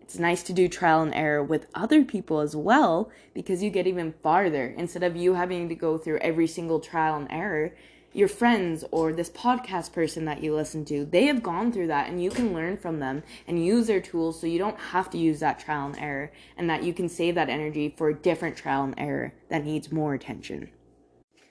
it's 0.00 0.18
nice 0.18 0.42
to 0.44 0.52
do 0.52 0.68
trial 0.68 1.02
and 1.02 1.14
error 1.14 1.42
with 1.42 1.66
other 1.74 2.04
people 2.04 2.40
as 2.40 2.56
well 2.56 3.10
because 3.34 3.62
you 3.62 3.70
get 3.70 3.86
even 3.86 4.14
farther. 4.22 4.74
Instead 4.76 5.02
of 5.02 5.16
you 5.16 5.34
having 5.34 5.68
to 5.68 5.74
go 5.74 5.98
through 5.98 6.18
every 6.18 6.46
single 6.46 6.80
trial 6.80 7.16
and 7.16 7.28
error, 7.30 7.74
your 8.12 8.28
friends 8.28 8.84
or 8.90 9.12
this 9.12 9.30
podcast 9.30 9.92
person 9.92 10.24
that 10.24 10.42
you 10.42 10.54
listen 10.54 10.84
to, 10.86 11.04
they 11.04 11.26
have 11.26 11.42
gone 11.42 11.72
through 11.72 11.88
that 11.88 12.08
and 12.08 12.22
you 12.22 12.30
can 12.30 12.54
learn 12.54 12.76
from 12.76 13.00
them 13.00 13.22
and 13.46 13.64
use 13.64 13.86
their 13.86 14.00
tools 14.00 14.40
so 14.40 14.46
you 14.46 14.58
don't 14.58 14.78
have 14.78 15.10
to 15.10 15.18
use 15.18 15.40
that 15.40 15.58
trial 15.58 15.86
and 15.86 15.98
error 15.98 16.32
and 16.56 16.68
that 16.70 16.82
you 16.82 16.92
can 16.92 17.08
save 17.08 17.34
that 17.34 17.48
energy 17.48 17.94
for 17.96 18.08
a 18.08 18.14
different 18.14 18.56
trial 18.56 18.84
and 18.84 18.94
error 18.96 19.32
that 19.50 19.64
needs 19.64 19.92
more 19.92 20.14
attention. 20.14 20.70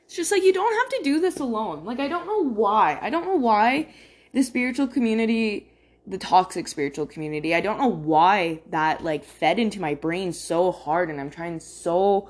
It's 0.05 0.15
just 0.15 0.31
like 0.31 0.43
you 0.43 0.53
don't 0.53 0.73
have 0.73 0.99
to 0.99 1.03
do 1.03 1.19
this 1.19 1.39
alone. 1.39 1.83
Like, 1.85 1.99
I 1.99 2.07
don't 2.07 2.25
know 2.25 2.43
why. 2.43 2.97
I 3.01 3.09
don't 3.09 3.25
know 3.25 3.35
why 3.35 3.93
the 4.33 4.41
spiritual 4.41 4.87
community 4.87 5.71
the 6.07 6.17
toxic 6.17 6.69
spiritual 6.69 7.05
community. 7.05 7.53
I 7.53 7.59
don't 7.59 7.77
know 7.77 7.87
why 7.87 8.61
that 8.69 9.03
like 9.03 9.25
fed 9.25 9.59
into 9.59 9.81
my 9.81 9.93
brain 9.93 10.31
so 10.31 10.71
hard 10.71 11.10
and 11.10 11.19
I'm 11.19 11.29
trying 11.29 11.60
so 11.60 12.29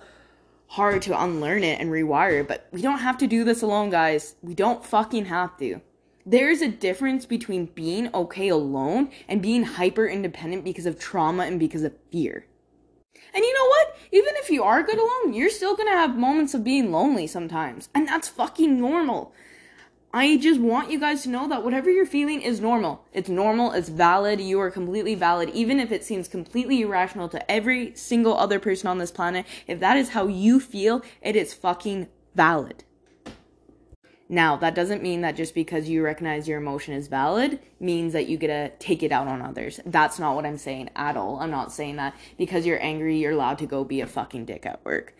hard 0.67 1.01
to 1.03 1.21
unlearn 1.21 1.63
it 1.63 1.80
and 1.80 1.89
rewire 1.89 2.41
it, 2.41 2.47
but 2.47 2.67
we 2.71 2.82
don't 2.82 2.99
have 2.99 3.17
to 3.19 3.27
do 3.27 3.43
this 3.43 3.62
alone, 3.62 3.89
guys. 3.89 4.36
We 4.41 4.53
don't 4.53 4.86
fucking 4.86 5.25
have 5.25 5.58
to. 5.58 5.82
There's 6.25 6.62
a 6.62 6.67
difference 6.67 7.25
between 7.25 7.67
being 7.67 8.13
okay 8.13 8.49
alone 8.49 9.12
and 9.30 9.41
being 9.41 9.63
hyper 9.63 10.06
independent 10.08 10.65
because 10.65 10.86
of 10.86 10.99
trauma 10.99 11.45
and 11.45 11.58
because 11.60 11.84
of 11.84 11.93
fear. 12.12 12.45
And 13.34 13.43
you 13.45 13.53
know 13.53 13.67
what? 13.67 13.97
Even 14.12 14.34
if 14.36 14.49
you 14.49 14.63
are 14.63 14.84
good 14.84 14.97
alone, 14.97 15.34
you're 15.34 15.49
still 15.49 15.75
gonna 15.75 15.91
have 15.91 16.17
moments 16.17 16.53
of 16.53 16.63
being 16.63 16.91
lonely 16.91 17.27
sometimes. 17.27 17.88
And 17.95 18.08
that's 18.08 18.27
fucking 18.27 18.80
normal. 18.80 19.34
I 20.17 20.36
just 20.38 20.60
want 20.60 20.89
you 20.89 20.99
guys 20.99 21.21
to 21.23 21.30
know 21.30 21.47
that 21.47 21.63
whatever 21.63 21.91
you're 21.91 22.08
feeling 22.08 22.41
is 22.41 22.60
normal. 22.60 23.06
It's 23.13 23.30
normal, 23.30 23.73
it's 23.73 23.88
valid, 23.88 24.41
you 24.41 24.60
are 24.60 24.71
completely 24.71 25.13
valid, 25.13 25.51
even 25.51 25.80
if 25.80 25.91
it 25.91 26.03
seems 26.03 26.27
completely 26.27 26.82
irrational 26.82 27.30
to 27.30 27.51
every 27.51 27.95
single 27.95 28.36
other 28.36 28.58
person 28.58 28.88
on 28.88 28.97
this 28.97 29.12
planet. 29.12 29.45
If 29.67 29.80
that 29.80 29.95
is 29.95 30.10
how 30.10 30.25
you 30.25 30.60
feel, 30.60 31.03
it 31.21 31.36
is 31.36 31.53
fucking 31.53 32.08
valid. 32.34 32.84
Now, 34.27 34.58
that 34.58 34.73
doesn't 34.73 35.03
mean 35.03 35.21
that 35.21 35.36
just 35.36 35.53
because 35.53 35.88
you 35.88 36.01
recognize 36.01 36.47
your 36.47 36.58
emotion 36.58 36.95
is 36.95 37.08
valid 37.08 37.60
means 37.80 38.13
that 38.13 38.27
you 38.27 38.38
get 38.38 38.47
to 38.47 38.75
take 38.84 39.03
it 39.03 39.12
out 39.12 39.27
on 39.27 39.43
others. 39.43 39.80
That's 39.86 40.17
not 40.17 40.36
what 40.36 40.47
I'm 40.47 40.58
saying 40.58 40.89
at 40.95 41.15
all. 41.15 41.39
I'm 41.39 41.51
not 41.51 41.71
saying 41.71 41.97
that 41.97 42.15
because 42.39 42.65
you're 42.65 42.84
angry, 42.84 43.19
you're 43.19 43.34
allowed 43.34 43.60
to 43.60 43.67
go 43.67 43.84
be 43.84 44.01
a 44.01 44.08
fucking 44.08 44.45
dick 44.45 44.65
at 44.65 44.84
work. 44.84 45.13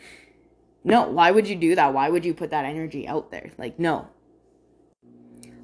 No, 0.84 1.08
why 1.08 1.30
would 1.30 1.48
you 1.48 1.56
do 1.56 1.76
that? 1.76 1.94
Why 1.94 2.10
would 2.10 2.26
you 2.26 2.34
put 2.34 2.50
that 2.50 2.66
energy 2.66 3.08
out 3.08 3.30
there? 3.30 3.52
Like, 3.60 3.78
no, 3.78 4.08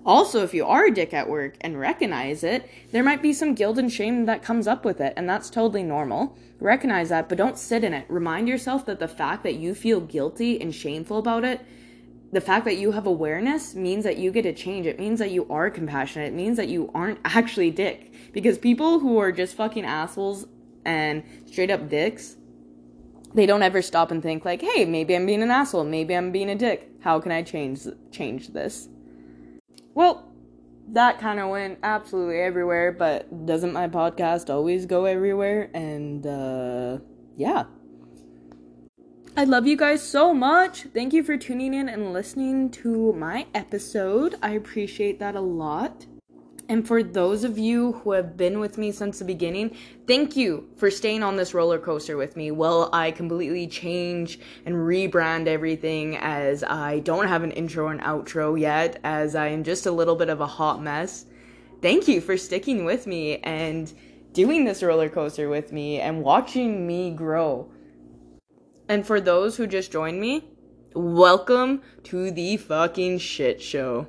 also, 0.06 0.44
if 0.44 0.54
you 0.54 0.66
are 0.66 0.86
a 0.86 0.94
dick 0.94 1.14
at 1.14 1.30
work 1.30 1.56
and 1.62 1.80
recognize 1.80 2.44
it, 2.44 2.70
there 2.92 3.04
might 3.04 3.22
be 3.22 3.32
some 3.32 3.54
guilt 3.56 3.78
and 3.78 3.92
shame 3.92 4.26
that 4.26 4.44
comes 4.44 4.68
up 4.68 4.84
with 4.84 5.00
it, 5.00 5.14
and 5.16 5.30
that's 5.30 5.50
totally 5.50 5.84
normal. 5.84 6.38
Recognize 6.60 7.10
that, 7.10 7.30
but 7.30 7.38
don't 7.38 7.58
sit 7.58 7.84
in 7.86 7.94
it. 7.94 8.06
Remind 8.10 8.50
yourself 8.50 8.86
that 8.86 9.00
the 9.00 9.08
fact 9.08 9.44
that 9.44 9.56
you 9.56 9.74
feel 9.74 10.02
guilty 10.02 10.60
and 10.60 10.76
shameful 10.76 11.20
about 11.20 11.46
it, 11.46 11.62
the 12.34 12.42
fact 12.42 12.66
that 12.66 12.78
you 12.78 12.92
have 12.92 13.06
awareness 13.06 13.76
means 13.76 14.04
that 14.04 14.18
you 14.18 14.32
get 14.32 14.42
to 14.42 14.54
change. 14.54 14.88
It 14.88 15.00
means 15.00 15.20
that 15.20 15.32
you 15.32 15.48
are 15.50 15.70
compassionate. 15.70 16.34
It 16.34 16.36
means 16.36 16.58
that 16.58 16.68
you 16.68 16.92
aren't 16.94 17.20
actually 17.26 17.72
dick. 17.72 18.12
Because 18.34 18.58
people 18.58 19.00
who 19.00 19.20
are 19.20 19.32
just 19.32 19.56
fucking 19.56 19.86
assholes 19.86 20.48
and 20.84 21.24
straight 21.46 21.72
up 21.72 21.88
dicks, 21.88 22.36
they 23.34 23.46
don't 23.46 23.64
ever 23.64 23.82
stop 23.82 24.12
and 24.12 24.22
think 24.22 24.44
like, 24.44 24.62
"Hey, 24.62 24.86
maybe 24.86 25.16
I'm 25.16 25.26
being 25.26 25.44
an 25.44 25.52
asshole. 25.52 25.86
Maybe 25.86 26.16
I'm 26.16 26.32
being 26.32 26.50
a 26.50 26.56
dick. 26.56 26.90
How 27.02 27.20
can 27.20 27.32
I 27.32 27.42
change 27.42 27.88
change 28.12 28.50
this?" 28.50 28.90
Well, 29.94 30.32
that 30.90 31.20
kind 31.20 31.40
of 31.40 31.50
went 31.50 31.80
absolutely 31.84 32.40
everywhere, 32.42 32.92
but 32.92 33.46
doesn't 33.46 33.74
my 33.74 33.88
podcast 33.88 34.50
always 34.50 34.86
go 34.86 35.06
everywhere? 35.06 35.70
And, 35.74 36.26
uh, 36.26 36.98
yeah. 37.38 37.66
I 39.36 39.46
love 39.46 39.66
you 39.66 39.76
guys 39.76 40.04
so 40.04 40.34
much. 40.34 40.84
Thank 40.94 41.14
you 41.14 41.24
for 41.24 41.38
tuning 41.38 41.74
in 41.74 41.90
and 41.90 42.14
listening 42.14 42.70
to 42.72 43.14
my 43.14 43.48
episode. 43.56 44.36
I 44.44 44.52
appreciate 44.52 45.20
that 45.20 45.36
a 45.36 45.42
lot. 45.42 46.06
And 46.70 46.88
for 46.88 47.04
those 47.04 47.44
of 47.44 47.58
you 47.58 47.92
who 47.92 48.14
have 48.14 48.38
been 48.38 48.60
with 48.60 48.78
me 48.78 48.92
since 48.92 49.20
the 49.20 49.26
beginning, 49.26 49.76
thank 50.08 50.38
you 50.38 50.70
for 50.78 50.90
staying 50.90 51.22
on 51.22 51.36
this 51.36 51.54
roller 51.54 51.78
coaster 51.78 52.16
with 52.16 52.38
me 52.38 52.52
while 52.52 52.90
I 52.94 53.12
completely 53.12 53.68
change 53.68 54.40
and 54.66 54.76
rebrand 54.76 55.48
everything 55.48 56.16
as 56.18 56.64
I 56.64 57.00
don't 57.00 57.28
have 57.28 57.44
an 57.44 57.52
intro 57.52 57.90
and 57.90 58.00
outro 58.02 58.58
yet, 58.58 59.00
as 59.04 59.36
I 59.36 59.48
am 59.48 59.64
just 59.64 59.86
a 59.86 59.92
little 59.92 60.16
bit 60.16 60.30
of 60.30 60.40
a 60.40 60.48
hot 60.48 60.82
mess. 60.82 61.26
Thank 61.82 62.08
you 62.08 62.22
for 62.22 62.38
sticking 62.38 62.86
with 62.86 63.08
me 63.08 63.40
and 63.40 63.92
doing 64.32 64.64
this 64.64 64.82
roller 64.82 65.10
coaster 65.10 65.50
with 65.50 65.74
me 65.74 66.00
and 66.00 66.24
watching 66.24 66.88
me 66.88 67.12
grow. 67.12 67.70
And 68.88 69.06
for 69.06 69.20
those 69.20 69.58
who 69.58 69.68
just 69.68 69.92
joined 69.92 70.22
me, 70.22 70.48
welcome 70.96 71.82
to 72.04 72.32
the 72.32 72.56
fucking 72.56 73.18
shit 73.18 73.62
show. 73.62 74.08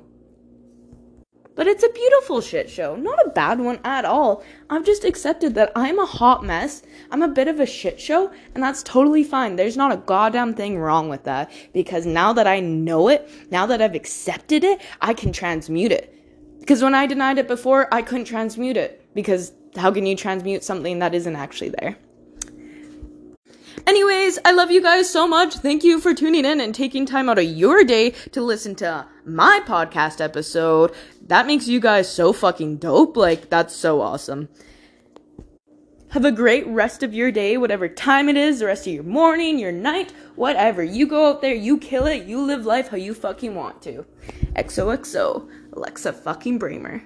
But 1.55 1.67
it's 1.67 1.83
a 1.83 1.89
beautiful 1.89 2.41
shit 2.41 2.69
show, 2.69 2.97
not 2.97 3.25
a 3.25 3.29
bad 3.29 3.61
one 3.61 3.79
at 3.85 4.03
all. 4.03 4.43
I've 4.69 4.85
just 4.85 5.05
accepted 5.05 5.55
that 5.55 5.71
I'm 5.75 5.99
a 5.99 6.05
hot 6.05 6.43
mess, 6.43 6.83
I'm 7.11 7.21
a 7.21 7.29
bit 7.29 7.47
of 7.47 7.61
a 7.61 7.65
shit 7.65 7.99
show, 7.99 8.31
and 8.53 8.63
that's 8.63 8.83
totally 8.83 9.23
fine. 9.23 9.55
There's 9.55 9.77
not 9.77 9.93
a 9.93 9.97
goddamn 9.97 10.53
thing 10.53 10.77
wrong 10.77 11.07
with 11.07 11.23
that 11.23 11.51
because 11.73 12.05
now 12.05 12.33
that 12.33 12.45
I 12.45 12.59
know 12.59 13.07
it, 13.07 13.29
now 13.51 13.65
that 13.67 13.81
I've 13.81 13.95
accepted 13.95 14.65
it, 14.65 14.81
I 15.01 15.13
can 15.13 15.31
transmute 15.31 15.93
it. 15.93 16.11
Because 16.59 16.83
when 16.83 16.95
I 16.95 17.05
denied 17.05 17.37
it 17.37 17.47
before, 17.47 17.87
I 17.93 18.01
couldn't 18.01 18.25
transmute 18.25 18.75
it 18.75 19.07
because 19.13 19.53
how 19.77 19.91
can 19.91 20.05
you 20.05 20.15
transmute 20.15 20.63
something 20.63 20.99
that 20.99 21.15
isn't 21.15 21.35
actually 21.35 21.69
there? 21.69 21.97
Anyways, 23.87 24.39
I 24.43 24.51
love 24.51 24.71
you 24.71 24.81
guys 24.81 25.07
so 25.07 25.27
much. 25.27 25.57
Thank 25.57 25.83
you 25.83 25.99
for 25.99 26.15
tuning 26.15 26.43
in 26.43 26.59
and 26.59 26.73
taking 26.73 27.05
time 27.05 27.29
out 27.29 27.37
of 27.37 27.43
your 27.43 27.83
day 27.83 28.11
to 28.31 28.41
listen 28.41 28.73
to 28.75 29.05
my 29.25 29.61
podcast 29.67 30.21
episode. 30.21 30.91
That 31.27 31.47
makes 31.47 31.67
you 31.67 31.79
guys 31.79 32.11
so 32.11 32.33
fucking 32.33 32.77
dope. 32.77 33.17
Like, 33.17 33.49
that's 33.49 33.75
so 33.75 34.01
awesome. 34.01 34.49
Have 36.09 36.23
a 36.23 36.31
great 36.31 36.65
rest 36.67 37.03
of 37.03 37.13
your 37.13 37.31
day, 37.31 37.57
whatever 37.57 37.89
time 37.89 38.29
it 38.29 38.37
is, 38.37 38.59
the 38.59 38.67
rest 38.67 38.87
of 38.87 38.93
your 38.93 39.03
morning, 39.03 39.59
your 39.59 39.73
night, 39.73 40.13
whatever. 40.35 40.81
You 40.81 41.07
go 41.07 41.29
out 41.29 41.41
there, 41.41 41.53
you 41.53 41.77
kill 41.77 42.05
it, 42.05 42.25
you 42.25 42.41
live 42.41 42.65
life 42.65 42.87
how 42.87 42.97
you 42.97 43.13
fucking 43.13 43.53
want 43.53 43.81
to. 43.81 44.05
XOXO, 44.55 45.49
Alexa 45.73 46.13
fucking 46.13 46.57
Bramer. 46.57 47.01